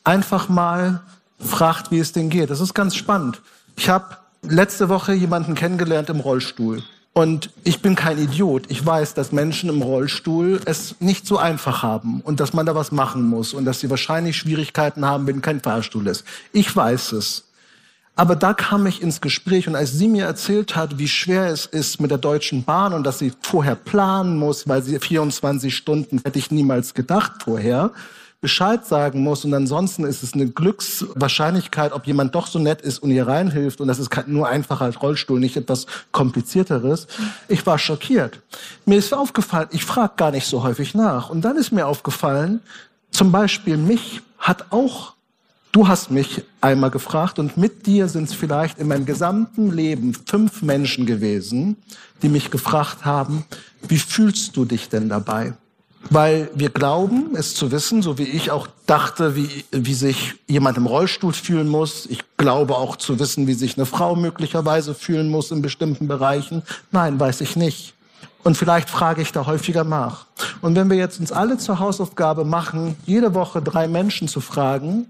einfach 0.03 0.49
mal 0.49 1.01
fragt, 1.39 1.91
wie 1.91 1.99
es 1.99 2.11
denen 2.11 2.29
geht. 2.29 2.49
Das 2.49 2.59
ist 2.59 2.73
ganz 2.73 2.95
spannend. 2.95 3.41
Ich 3.75 3.89
habe 3.89 4.17
letzte 4.41 4.89
Woche 4.89 5.13
jemanden 5.13 5.55
kennengelernt 5.55 6.09
im 6.09 6.19
Rollstuhl. 6.19 6.83
Und 7.13 7.49
ich 7.65 7.81
bin 7.81 7.95
kein 7.95 8.17
Idiot. 8.17 8.71
Ich 8.71 8.85
weiß, 8.85 9.13
dass 9.13 9.33
Menschen 9.33 9.69
im 9.69 9.81
Rollstuhl 9.81 10.61
es 10.65 10.95
nicht 11.01 11.27
so 11.27 11.37
einfach 11.37 11.83
haben 11.83 12.21
und 12.21 12.39
dass 12.39 12.53
man 12.53 12.65
da 12.65 12.73
was 12.73 12.91
machen 12.93 13.27
muss 13.27 13.53
und 13.53 13.65
dass 13.65 13.81
sie 13.81 13.89
wahrscheinlich 13.89 14.37
Schwierigkeiten 14.37 15.03
haben, 15.05 15.27
wenn 15.27 15.41
kein 15.41 15.59
Fahrstuhl 15.59 16.07
ist. 16.07 16.23
Ich 16.53 16.73
weiß 16.73 17.11
es. 17.13 17.43
Aber 18.15 18.35
da 18.35 18.53
kam 18.53 18.85
ich 18.85 19.01
ins 19.01 19.21
Gespräch 19.21 19.67
und 19.67 19.75
als 19.75 19.93
sie 19.93 20.07
mir 20.07 20.25
erzählt 20.25 20.75
hat, 20.75 20.97
wie 20.99 21.07
schwer 21.07 21.47
es 21.47 21.65
ist 21.65 22.01
mit 22.01 22.11
der 22.11 22.17
Deutschen 22.17 22.63
Bahn 22.63 22.93
und 22.93 23.03
dass 23.03 23.19
sie 23.19 23.31
vorher 23.41 23.75
planen 23.75 24.37
muss, 24.37 24.67
weil 24.67 24.83
sie 24.83 24.99
24 24.99 25.75
Stunden, 25.75 26.21
hätte 26.23 26.37
ich 26.37 26.51
niemals 26.51 26.93
gedacht 26.93 27.43
vorher, 27.43 27.91
Bescheid 28.41 28.85
sagen 28.87 29.21
muss 29.21 29.45
und 29.45 29.53
ansonsten 29.53 30.03
ist 30.03 30.23
es 30.23 30.33
eine 30.33 30.47
Glückswahrscheinlichkeit, 30.47 31.93
ob 31.93 32.07
jemand 32.07 32.33
doch 32.33 32.47
so 32.47 32.57
nett 32.57 32.81
ist 32.81 32.97
und 32.99 33.11
ihr 33.11 33.27
reinhilft 33.27 33.79
und 33.79 33.87
das 33.87 33.99
ist 33.99 34.09
nur 34.25 34.49
einfacher 34.49 34.85
als 34.85 35.01
Rollstuhl, 35.01 35.39
nicht 35.39 35.57
etwas 35.57 35.85
komplizierteres. 36.11 37.05
Ich 37.47 37.65
war 37.67 37.77
schockiert. 37.77 38.39
Mir 38.85 38.97
ist 38.97 39.13
aufgefallen, 39.13 39.69
ich 39.71 39.85
frage 39.85 40.13
gar 40.17 40.31
nicht 40.31 40.47
so 40.47 40.63
häufig 40.63 40.95
nach 40.95 41.29
und 41.29 41.41
dann 41.41 41.55
ist 41.55 41.71
mir 41.71 41.85
aufgefallen, 41.85 42.61
zum 43.11 43.31
Beispiel 43.31 43.77
mich 43.77 44.21
hat 44.39 44.71
auch 44.71 45.13
Du 45.71 45.87
hast 45.87 46.11
mich 46.11 46.43
einmal 46.59 46.91
gefragt 46.91 47.39
und 47.39 47.55
mit 47.55 47.85
dir 47.85 48.09
sind 48.09 48.25
es 48.25 48.33
vielleicht 48.33 48.77
in 48.77 48.89
meinem 48.89 49.05
gesamten 49.05 49.71
Leben 49.71 50.13
fünf 50.25 50.61
Menschen 50.63 51.05
gewesen, 51.05 51.77
die 52.21 52.27
mich 52.27 52.51
gefragt 52.51 53.05
haben, 53.05 53.45
wie 53.87 53.97
fühlst 53.97 54.57
du 54.57 54.65
dich 54.65 54.89
denn 54.89 55.07
dabei? 55.07 55.53
Weil 56.09 56.49
wir 56.55 56.71
glauben, 56.71 57.35
es 57.35 57.53
zu 57.53 57.71
wissen, 57.71 58.01
so 58.01 58.17
wie 58.17 58.23
ich 58.23 58.51
auch 58.51 58.67
dachte, 58.85 59.37
wie, 59.37 59.63
wie 59.71 59.93
sich 59.93 60.33
jemand 60.45 60.77
im 60.77 60.87
Rollstuhl 60.87 61.31
fühlen 61.31 61.69
muss. 61.69 62.05
Ich 62.07 62.19
glaube 62.35 62.75
auch 62.75 62.97
zu 62.97 63.17
wissen, 63.19 63.47
wie 63.47 63.53
sich 63.53 63.77
eine 63.77 63.85
Frau 63.85 64.17
möglicherweise 64.17 64.93
fühlen 64.93 65.29
muss 65.29 65.51
in 65.51 65.61
bestimmten 65.61 66.09
Bereichen. 66.09 66.63
Nein, 66.91 67.17
weiß 67.17 67.39
ich 67.39 67.55
nicht. 67.55 67.93
Und 68.43 68.57
vielleicht 68.57 68.89
frage 68.89 69.21
ich 69.21 69.31
da 69.31 69.45
häufiger 69.45 69.85
nach. 69.85 70.25
Und 70.61 70.75
wenn 70.75 70.89
wir 70.89 70.97
jetzt 70.97 71.21
uns 71.21 71.31
alle 71.31 71.57
zur 71.59 71.79
Hausaufgabe 71.79 72.43
machen, 72.43 72.97
jede 73.05 73.33
Woche 73.35 73.61
drei 73.61 73.87
Menschen 73.87 74.27
zu 74.27 74.41
fragen, 74.41 75.09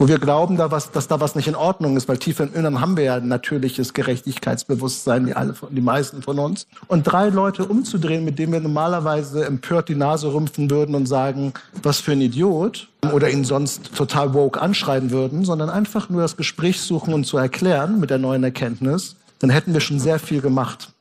wo 0.00 0.08
wir 0.08 0.18
glauben, 0.18 0.56
da 0.56 0.70
was, 0.70 0.90
dass 0.90 1.08
da 1.08 1.20
was 1.20 1.34
nicht 1.34 1.46
in 1.46 1.54
Ordnung 1.54 1.98
ist, 1.98 2.08
weil 2.08 2.16
tief 2.16 2.40
im 2.40 2.54
Inneren 2.54 2.80
haben 2.80 2.96
wir 2.96 3.04
ja 3.04 3.16
ein 3.16 3.28
natürliches 3.28 3.92
Gerechtigkeitsbewusstsein, 3.92 5.26
die 5.26 5.34
alle, 5.34 5.54
die 5.68 5.82
meisten 5.82 6.22
von 6.22 6.38
uns. 6.38 6.66
Und 6.86 7.02
drei 7.02 7.28
Leute 7.28 7.66
umzudrehen, 7.66 8.24
mit 8.24 8.38
denen 8.38 8.54
wir 8.54 8.60
normalerweise 8.60 9.44
empört 9.44 9.90
die 9.90 9.94
Nase 9.94 10.32
rümpfen 10.32 10.70
würden 10.70 10.94
und 10.94 11.04
sagen, 11.04 11.52
was 11.82 12.00
für 12.00 12.12
ein 12.12 12.22
Idiot, 12.22 12.88
oder 13.12 13.30
ihn 13.30 13.44
sonst 13.44 13.94
total 13.94 14.32
woke 14.32 14.60
anschreien 14.60 15.10
würden, 15.10 15.44
sondern 15.44 15.68
einfach 15.68 16.08
nur 16.08 16.22
das 16.22 16.38
Gespräch 16.38 16.80
suchen 16.80 17.12
und 17.12 17.24
zu 17.24 17.36
erklären 17.36 18.00
mit 18.00 18.08
der 18.08 18.18
neuen 18.18 18.42
Erkenntnis, 18.42 19.16
dann 19.38 19.50
hätten 19.50 19.74
wir 19.74 19.80
schon 19.80 20.00
sehr 20.00 20.18
viel 20.18 20.40
gemacht. 20.40 20.92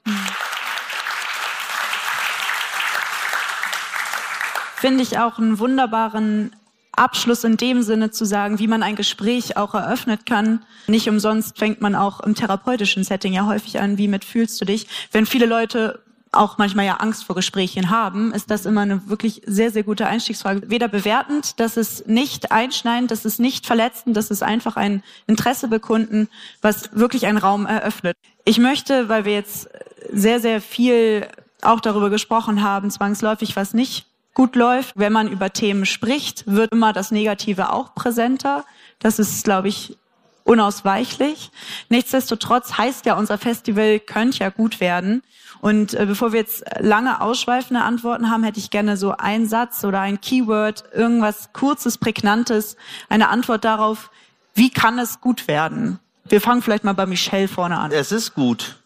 Finde 4.76 5.04
ich 5.04 5.20
auch 5.20 5.38
einen 5.38 5.58
wunderbaren 5.60 6.52
Abschluss 7.00 7.44
in 7.44 7.58
dem 7.58 7.82
Sinne 7.82 8.12
zu 8.12 8.26
sagen, 8.26 8.60
wie 8.60 8.68
man 8.68 8.84
ein 8.84 8.96
Gespräch 8.96 9.58
auch 9.58 9.74
eröffnet 9.74 10.26
kann. 10.26 10.64
Nicht 10.88 11.10
umsonst 11.10 11.58
fängt 11.58 11.82
man 11.82 11.96
auch 11.96 12.20
im 12.20 12.36
therapeutischen 12.36 13.04
Setting 13.04 13.34
ja 13.34 13.46
häufig 13.46 13.80
an, 13.80 13.98
wie 13.98 14.08
mit 14.08 14.26
fühlst 14.26 14.60
du 14.62 14.66
dich. 14.66 14.88
Wenn 15.12 15.26
viele 15.26 15.46
Leute 15.46 16.02
auch 16.32 16.58
manchmal 16.58 16.86
ja 16.86 16.96
Angst 16.98 17.24
vor 17.24 17.36
Gesprächen 17.36 17.90
haben, 17.90 18.34
ist 18.34 18.52
das 18.52 18.66
immer 18.66 18.82
eine 18.82 19.10
wirklich 19.10 19.42
sehr, 19.46 19.72
sehr 19.72 19.84
gute 19.84 20.06
Einstiegsfrage. 20.06 20.70
Weder 20.70 20.88
bewertend, 20.88 21.60
das 21.60 21.76
ist 21.76 22.08
nicht 22.08 22.52
einschneidend, 22.52 23.10
das 23.10 23.26
ist 23.26 23.40
nicht 23.40 23.66
verletzend, 23.66 24.16
das 24.16 24.30
ist 24.30 24.44
einfach 24.44 24.76
ein 24.76 25.02
Interesse 25.26 25.68
bekunden, 25.68 26.30
was 26.62 26.96
wirklich 26.96 27.26
einen 27.26 27.40
Raum 27.40 27.66
eröffnet. 27.66 28.16
Ich 28.46 28.60
möchte, 28.60 29.10
weil 29.10 29.26
wir 29.26 29.34
jetzt 29.34 29.70
sehr, 30.12 30.40
sehr 30.40 30.62
viel 30.62 31.28
auch 31.62 31.80
darüber 31.80 32.10
gesprochen 32.10 32.62
haben, 32.62 32.92
zwangsläufig, 32.92 33.56
was 33.56 33.74
nicht 33.74 34.06
gut 34.40 34.56
läuft. 34.56 34.94
Wenn 34.98 35.12
man 35.12 35.28
über 35.28 35.52
Themen 35.52 35.86
spricht, 35.86 36.46
wird 36.48 36.72
immer 36.72 36.94
das 36.94 37.12
Negative 37.12 37.74
auch 37.74 37.94
präsenter. 37.94 38.64
Das 39.00 39.20
ist, 39.20 39.44
glaube 39.44 39.68
ich, 39.68 39.98
unausweichlich. 40.46 41.52
Nichtsdestotrotz 41.90 42.78
heißt 42.78 43.06
ja, 43.06 43.18
unser 43.18 43.38
Festival 43.38 44.00
könnte 44.00 44.38
ja 44.40 44.50
gut 44.50 44.80
werden. 44.80 45.24
Und 45.60 45.94
äh, 45.94 46.06
bevor 46.06 46.32
wir 46.32 46.40
jetzt 46.40 46.64
lange 46.80 47.20
ausschweifende 47.20 47.84
Antworten 47.84 48.32
haben, 48.32 48.46
hätte 48.46 48.60
ich 48.60 48.70
gerne 48.70 48.96
so 48.96 49.12
einen 49.12 49.46
Satz 49.46 49.84
oder 49.84 50.00
ein 50.00 50.22
Keyword, 50.22 50.86
irgendwas 50.94 51.52
kurzes, 51.52 51.98
prägnantes, 51.98 52.78
eine 53.10 53.28
Antwort 53.28 53.66
darauf, 53.66 54.10
wie 54.54 54.70
kann 54.70 55.00
es 55.00 55.20
gut 55.20 55.50
werden? 55.50 56.00
Wir 56.30 56.40
fangen 56.40 56.62
vielleicht 56.62 56.86
mal 56.86 56.94
bei 56.94 57.08
Michelle 57.08 57.50
vorne 57.50 57.78
an. 57.78 57.92
Es 57.92 58.14
ist 58.14 58.36
gut. 58.36 58.79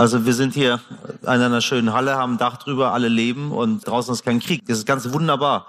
Also 0.00 0.24
wir 0.24 0.32
sind 0.32 0.54
hier 0.54 0.80
in 1.20 1.28
einer 1.28 1.60
schönen 1.60 1.92
Halle, 1.92 2.16
haben 2.16 2.32
ein 2.32 2.38
Dach 2.38 2.56
drüber, 2.56 2.94
alle 2.94 3.08
leben 3.08 3.52
und 3.52 3.86
draußen 3.86 4.14
ist 4.14 4.24
kein 4.24 4.40
Krieg. 4.40 4.62
Das 4.66 4.78
ist 4.78 4.86
ganz 4.86 5.12
wunderbar, 5.12 5.66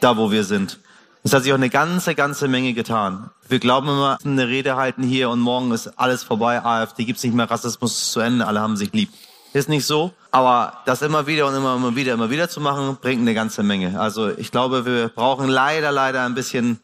da 0.00 0.18
wo 0.18 0.30
wir 0.30 0.44
sind. 0.44 0.78
Es 1.22 1.32
hat 1.32 1.44
sich 1.44 1.52
auch 1.52 1.56
eine 1.56 1.70
ganze, 1.70 2.14
ganze 2.14 2.46
Menge 2.46 2.74
getan. 2.74 3.30
Wir 3.48 3.60
glauben 3.60 3.88
immer, 3.88 4.18
eine 4.22 4.48
Rede 4.48 4.76
halten 4.76 5.02
hier 5.02 5.30
und 5.30 5.40
morgen 5.40 5.72
ist 5.72 5.98
alles 5.98 6.22
vorbei, 6.22 6.62
AfD 6.62 7.06
gibt's 7.06 7.24
nicht 7.24 7.34
mehr, 7.34 7.50
Rassismus 7.50 7.92
ist 7.96 8.12
zu 8.12 8.20
Ende, 8.20 8.46
alle 8.46 8.60
haben 8.60 8.76
sich 8.76 8.92
lieb. 8.92 9.08
Ist 9.54 9.70
nicht 9.70 9.86
so, 9.86 10.12
aber 10.30 10.74
das 10.84 11.00
immer 11.00 11.26
wieder 11.26 11.46
und 11.46 11.54
immer, 11.54 11.74
immer 11.74 11.96
wieder, 11.96 12.12
immer 12.12 12.28
wieder 12.28 12.50
zu 12.50 12.60
machen, 12.60 12.98
bringt 13.00 13.22
eine 13.22 13.32
ganze 13.32 13.62
Menge. 13.62 13.98
Also 13.98 14.28
ich 14.28 14.50
glaube, 14.50 14.84
wir 14.84 15.08
brauchen 15.08 15.48
leider, 15.48 15.90
leider 15.90 16.22
ein 16.26 16.34
bisschen 16.34 16.80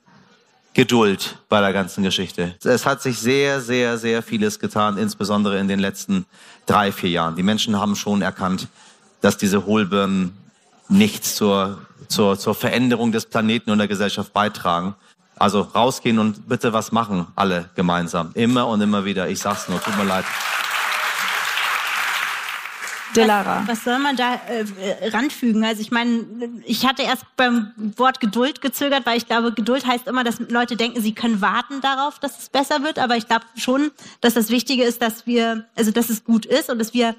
Geduld 0.75 1.37
bei 1.49 1.61
der 1.61 1.73
ganzen 1.73 2.05
Geschichte. 2.05 2.55
Es 2.63 2.87
hat 2.87 3.03
sich 3.03 3.19
sehr, 3.19 3.61
sehr, 3.61 3.99
sehr 3.99 4.23
vieles 4.23 4.59
getan, 4.59 4.99
insbesondere 4.99 5.59
in 5.59 5.69
den 5.69 5.81
letzten 5.81 6.27
drei, 6.67 6.93
vier 6.93 7.11
Jahren. 7.11 7.37
Die 7.37 7.43
Menschen 7.43 7.79
haben 7.79 7.97
schon 7.97 8.23
erkannt, 8.23 8.69
dass 9.21 9.37
diese 9.37 9.67
Hohlbirnen 9.67 10.33
nichts 10.89 11.35
zur 11.35 11.79
zur, 12.11 12.39
zur 12.39 12.55
Veränderung 12.55 13.13
des 13.13 13.27
Planeten 13.27 13.71
und 13.71 13.79
der 13.79 13.89
Gesellschaft 13.89 14.33
beitragen. 14.33 14.95
Also 15.39 15.61
rausgehen 15.63 16.19
und 16.19 16.49
bitte 16.49 16.75
was 16.75 16.93
machen, 16.93 17.27
alle 17.35 17.71
gemeinsam. 17.75 18.33
Immer 18.35 18.67
und 18.67 18.83
immer 18.83 19.07
wieder. 19.07 19.29
Ich 19.29 19.39
sag's 19.39 19.69
nur, 19.69 19.81
tut 19.81 19.97
mir 19.97 20.05
leid. 20.05 20.25
Delara. 23.17 23.63
Was, 23.63 23.69
was 23.69 23.85
soll 23.85 23.99
man 23.99 24.17
da 24.17 24.35
äh, 24.35 25.09
ranfügen? 25.09 25.65
Also 25.65 25.81
ich 25.81 25.91
meine, 25.91 26.25
ich 26.65 26.87
hatte 26.87 27.03
erst 27.03 27.25
beim 27.37 27.73
Wort 27.97 28.21
Geduld 28.21 28.61
gezögert, 28.61 29.07
weil 29.07 29.17
ich 29.17 29.27
glaube, 29.27 29.53
Geduld 29.53 29.87
heißt 29.87 30.07
immer, 30.07 30.25
dass 30.25 30.41
Leute 30.41 30.77
denken, 30.77 31.01
sie 31.01 31.15
können 31.15 31.41
warten 31.41 31.81
darauf, 31.81 32.19
dass 32.19 32.39
es 32.39 32.49
besser 32.49 32.83
wird. 32.83 32.99
Aber 32.99 33.17
ich 33.17 33.27
glaube 33.27 33.45
schon, 33.57 33.91
dass 34.21 34.35
das 34.35 34.51
Wichtige 34.51 34.85
ist, 34.85 35.03
dass 35.03 35.27
wir, 35.27 35.67
also 35.77 35.91
dass 35.91 36.11
es 36.11 36.25
gut 36.25 36.47
ist 36.47 36.71
und 36.71 36.79
dass 36.79 36.95
wir 36.95 37.15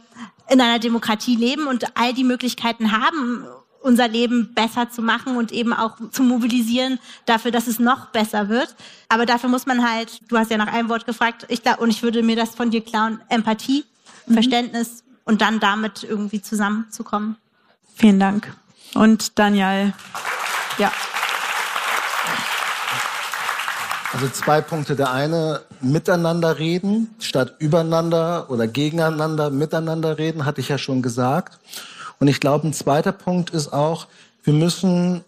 in 0.49 0.59
einer 0.61 0.79
Demokratie 0.79 1.35
leben 1.35 1.67
und 1.67 1.97
all 1.97 2.13
die 2.13 2.23
Möglichkeiten 2.23 2.91
haben, 2.91 3.45
unser 3.81 4.07
Leben 4.07 4.53
besser 4.53 4.89
zu 4.89 5.01
machen 5.01 5.37
und 5.37 5.51
eben 5.51 5.73
auch 5.73 5.97
zu 6.11 6.23
mobilisieren 6.23 6.99
dafür, 7.25 7.51
dass 7.51 7.67
es 7.67 7.79
noch 7.79 8.07
besser 8.07 8.49
wird. 8.49 8.75
Aber 9.09 9.25
dafür 9.25 9.49
muss 9.49 9.65
man 9.65 9.89
halt, 9.89 10.19
du 10.29 10.37
hast 10.37 10.51
ja 10.51 10.57
nach 10.57 10.71
einem 10.71 10.89
Wort 10.89 11.05
gefragt, 11.05 11.45
ich 11.49 11.63
glaub, 11.63 11.79
und 11.79 11.89
ich 11.89 12.03
würde 12.03 12.21
mir 12.23 12.35
das 12.35 12.55
von 12.55 12.69
dir 12.69 12.81
klauen, 12.81 13.21
Empathie, 13.29 13.85
mhm. 14.27 14.33
Verständnis 14.33 15.03
und 15.25 15.41
dann 15.41 15.59
damit 15.59 16.03
irgendwie 16.03 16.41
zusammenzukommen. 16.41 17.37
Vielen 17.95 18.19
Dank. 18.19 18.53
Und 18.93 19.39
Daniel, 19.39 19.93
ja. 20.77 20.91
Also 24.13 24.27
zwei 24.29 24.61
Punkte. 24.61 24.95
Der 24.95 25.11
eine, 25.11 25.61
miteinander 25.79 26.59
reden, 26.59 27.15
statt 27.19 27.55
übereinander 27.59 28.49
oder 28.49 28.67
gegeneinander 28.67 29.49
miteinander 29.49 30.17
reden, 30.17 30.45
hatte 30.45 30.61
ich 30.61 30.69
ja 30.69 30.77
schon 30.77 31.01
gesagt. 31.01 31.59
Und 32.19 32.27
ich 32.27 32.39
glaube, 32.39 32.67
ein 32.67 32.73
zweiter 32.73 33.13
Punkt 33.13 33.49
ist 33.51 33.71
auch, 33.71 34.07
wir 34.43 34.53
müssen 34.53 35.23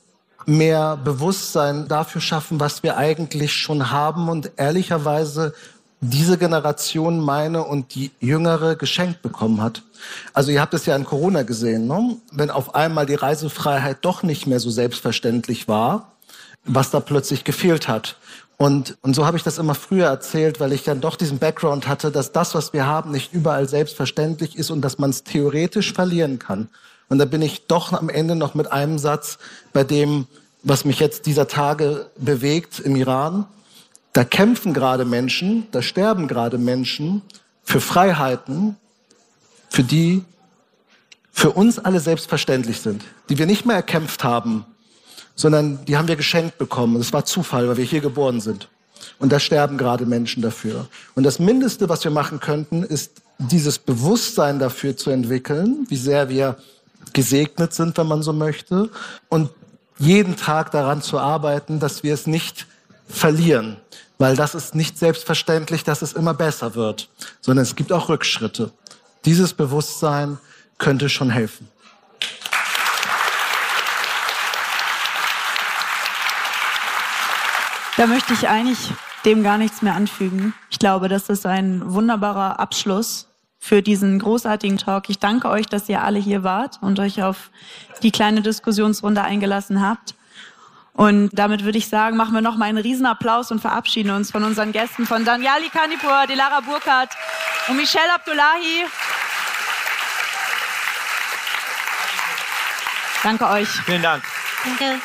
mehr 0.45 0.97
Bewusstsein 0.97 1.87
dafür 1.87 2.21
schaffen, 2.21 2.59
was 2.59 2.83
wir 2.83 2.97
eigentlich 2.97 3.53
schon 3.53 3.91
haben 3.91 4.29
und 4.29 4.51
ehrlicherweise 4.57 5.53
diese 6.09 6.37
Generation, 6.37 7.19
meine 7.19 7.63
und 7.63 7.95
die 7.95 8.11
jüngere, 8.19 8.75
geschenkt 8.75 9.21
bekommen 9.21 9.61
hat. 9.61 9.83
Also 10.33 10.51
ihr 10.51 10.61
habt 10.61 10.73
es 10.73 10.85
ja 10.85 10.95
in 10.95 11.05
Corona 11.05 11.43
gesehen, 11.43 11.87
ne? 11.87 12.17
wenn 12.31 12.49
auf 12.49 12.75
einmal 12.75 13.05
die 13.05 13.15
Reisefreiheit 13.15 13.97
doch 14.01 14.23
nicht 14.23 14.47
mehr 14.47 14.59
so 14.59 14.69
selbstverständlich 14.69 15.67
war, 15.67 16.11
was 16.65 16.91
da 16.91 16.99
plötzlich 16.99 17.43
gefehlt 17.43 17.87
hat. 17.87 18.17
Und, 18.57 18.97
und 19.01 19.15
so 19.15 19.25
habe 19.25 19.37
ich 19.37 19.43
das 19.43 19.57
immer 19.57 19.75
früher 19.75 20.07
erzählt, 20.07 20.59
weil 20.59 20.73
ich 20.73 20.83
dann 20.83 21.01
doch 21.01 21.15
diesen 21.15 21.39
Background 21.39 21.87
hatte, 21.87 22.11
dass 22.11 22.31
das, 22.31 22.53
was 22.53 22.73
wir 22.73 22.85
haben, 22.85 23.11
nicht 23.11 23.33
überall 23.33 23.67
selbstverständlich 23.67 24.57
ist 24.57 24.69
und 24.69 24.81
dass 24.81 24.99
man 24.99 25.09
es 25.09 25.23
theoretisch 25.23 25.93
verlieren 25.93 26.39
kann. 26.39 26.69
Und 27.09 27.17
da 27.17 27.25
bin 27.25 27.41
ich 27.41 27.67
doch 27.67 27.93
am 27.93 28.09
Ende 28.09 28.35
noch 28.35 28.53
mit 28.55 28.71
einem 28.71 28.99
Satz 28.99 29.37
bei 29.73 29.83
dem, 29.83 30.27
was 30.63 30.85
mich 30.85 30.99
jetzt 30.99 31.25
dieser 31.25 31.47
Tage 31.47 32.07
bewegt 32.17 32.79
im 32.79 32.95
Iran. 32.95 33.45
Da 34.13 34.23
kämpfen 34.23 34.73
gerade 34.73 35.05
Menschen, 35.05 35.67
da 35.71 35.81
sterben 35.81 36.27
gerade 36.27 36.57
Menschen 36.57 37.23
für 37.63 37.81
Freiheiten, 37.81 38.77
für 39.69 39.83
die 39.83 40.23
für 41.31 41.49
uns 41.49 41.79
alle 41.79 41.99
selbstverständlich 41.99 42.79
sind, 42.79 43.03
die 43.27 43.39
wir 43.39 43.47
nicht 43.47 43.65
mehr 43.65 43.75
erkämpft 43.75 44.23
haben, 44.23 44.65
sondern 45.35 45.83
die 45.85 45.97
haben 45.97 46.07
wir 46.07 46.15
geschenkt 46.15 46.59
bekommen. 46.59 46.99
Das 46.99 47.11
war 47.11 47.25
Zufall, 47.25 47.67
weil 47.67 47.77
wir 47.77 47.85
hier 47.85 48.01
geboren 48.01 48.39
sind. 48.39 48.69
Und 49.17 49.31
da 49.31 49.39
sterben 49.39 49.79
gerade 49.79 50.05
Menschen 50.05 50.43
dafür. 50.43 50.87
Und 51.15 51.23
das 51.23 51.39
Mindeste, 51.39 51.89
was 51.89 52.03
wir 52.03 52.11
machen 52.11 52.39
könnten, 52.39 52.83
ist 52.83 53.23
dieses 53.39 53.79
Bewusstsein 53.79 54.59
dafür 54.59 54.95
zu 54.95 55.09
entwickeln, 55.09 55.87
wie 55.89 55.97
sehr 55.97 56.29
wir 56.29 56.57
gesegnet 57.13 57.73
sind, 57.73 57.97
wenn 57.97 58.07
man 58.07 58.21
so 58.21 58.31
möchte, 58.31 58.89
und 59.27 59.49
jeden 59.97 60.35
Tag 60.35 60.71
daran 60.71 61.01
zu 61.01 61.19
arbeiten, 61.19 61.79
dass 61.79 62.03
wir 62.03 62.13
es 62.13 62.27
nicht 62.27 62.67
verlieren, 63.07 63.77
weil 64.17 64.35
das 64.35 64.55
ist 64.55 64.75
nicht 64.75 64.97
selbstverständlich, 64.97 65.83
dass 65.83 66.01
es 66.01 66.13
immer 66.13 66.33
besser 66.33 66.75
wird, 66.75 67.09
sondern 67.41 67.63
es 67.63 67.75
gibt 67.75 67.91
auch 67.91 68.09
Rückschritte. 68.09 68.71
Dieses 69.25 69.53
Bewusstsein 69.53 70.37
könnte 70.77 71.09
schon 71.09 71.29
helfen. 71.29 71.69
Da 77.95 78.07
möchte 78.07 78.33
ich 78.33 78.49
eigentlich 78.49 78.91
dem 79.23 79.43
gar 79.43 79.57
nichts 79.57 79.81
mehr 79.81 79.93
anfügen. 79.93 80.53
Ich 80.69 80.79
glaube, 80.79 81.07
das 81.07 81.29
ist 81.29 81.45
ein 81.45 81.93
wunderbarer 81.93 82.59
Abschluss 82.59 83.27
für 83.59 83.81
diesen 83.81 84.19
großartigen 84.19 84.77
Talk. 84.77 85.09
Ich 85.09 85.19
danke 85.19 85.47
euch, 85.47 85.67
dass 85.67 85.87
ihr 85.87 86.03
alle 86.03 86.19
hier 86.19 86.43
wart 86.43 86.79
und 86.81 86.99
euch 86.99 87.23
auf 87.23 87.49
die 88.01 88.11
kleine 88.11 88.41
Diskussionsrunde 88.41 89.21
eingelassen 89.21 89.81
habt. 89.81 90.15
Und 90.93 91.31
damit 91.33 91.63
würde 91.63 91.77
ich 91.79 91.89
sagen, 91.89 92.17
machen 92.17 92.33
wir 92.33 92.41
noch 92.41 92.55
mal 92.55 92.65
einen 92.65 92.77
Riesenapplaus 92.77 93.51
und 93.51 93.59
verabschieden 93.59 94.11
uns 94.11 94.31
von 94.31 94.43
unseren 94.43 94.71
Gästen, 94.71 95.07
von 95.07 95.25
Daniali 95.25 95.69
Kanipur, 95.69 96.27
Dilara 96.29 96.59
Burkhardt 96.59 97.09
und 97.67 97.77
Michelle 97.77 98.13
Abdullahi. 98.13 98.85
Danke 103.23 103.47
euch. 103.49 103.69
Vielen 103.69 104.01
Dank. 104.03 104.23
Danke. 104.63 104.99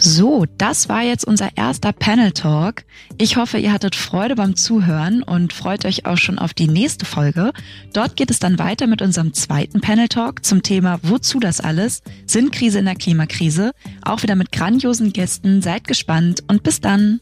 So, 0.00 0.46
das 0.58 0.88
war 0.88 1.02
jetzt 1.02 1.26
unser 1.26 1.56
erster 1.56 1.92
Panel 1.92 2.30
Talk. 2.30 2.84
Ich 3.18 3.36
hoffe, 3.36 3.58
ihr 3.58 3.72
hattet 3.72 3.96
Freude 3.96 4.36
beim 4.36 4.54
Zuhören 4.54 5.24
und 5.24 5.52
freut 5.52 5.84
euch 5.84 6.06
auch 6.06 6.18
schon 6.18 6.38
auf 6.38 6.54
die 6.54 6.68
nächste 6.68 7.04
Folge. 7.04 7.52
Dort 7.92 8.14
geht 8.14 8.30
es 8.30 8.38
dann 8.38 8.60
weiter 8.60 8.86
mit 8.86 9.02
unserem 9.02 9.34
zweiten 9.34 9.80
Panel 9.80 10.06
Talk 10.06 10.44
zum 10.44 10.62
Thema 10.62 11.00
Wozu 11.02 11.40
das 11.40 11.60
alles? 11.60 12.02
Sinnkrise 12.26 12.78
in 12.78 12.84
der 12.84 12.94
Klimakrise. 12.94 13.72
Auch 14.02 14.22
wieder 14.22 14.36
mit 14.36 14.52
grandiosen 14.52 15.12
Gästen. 15.12 15.62
Seid 15.62 15.88
gespannt 15.88 16.44
und 16.46 16.62
bis 16.62 16.80
dann. 16.80 17.20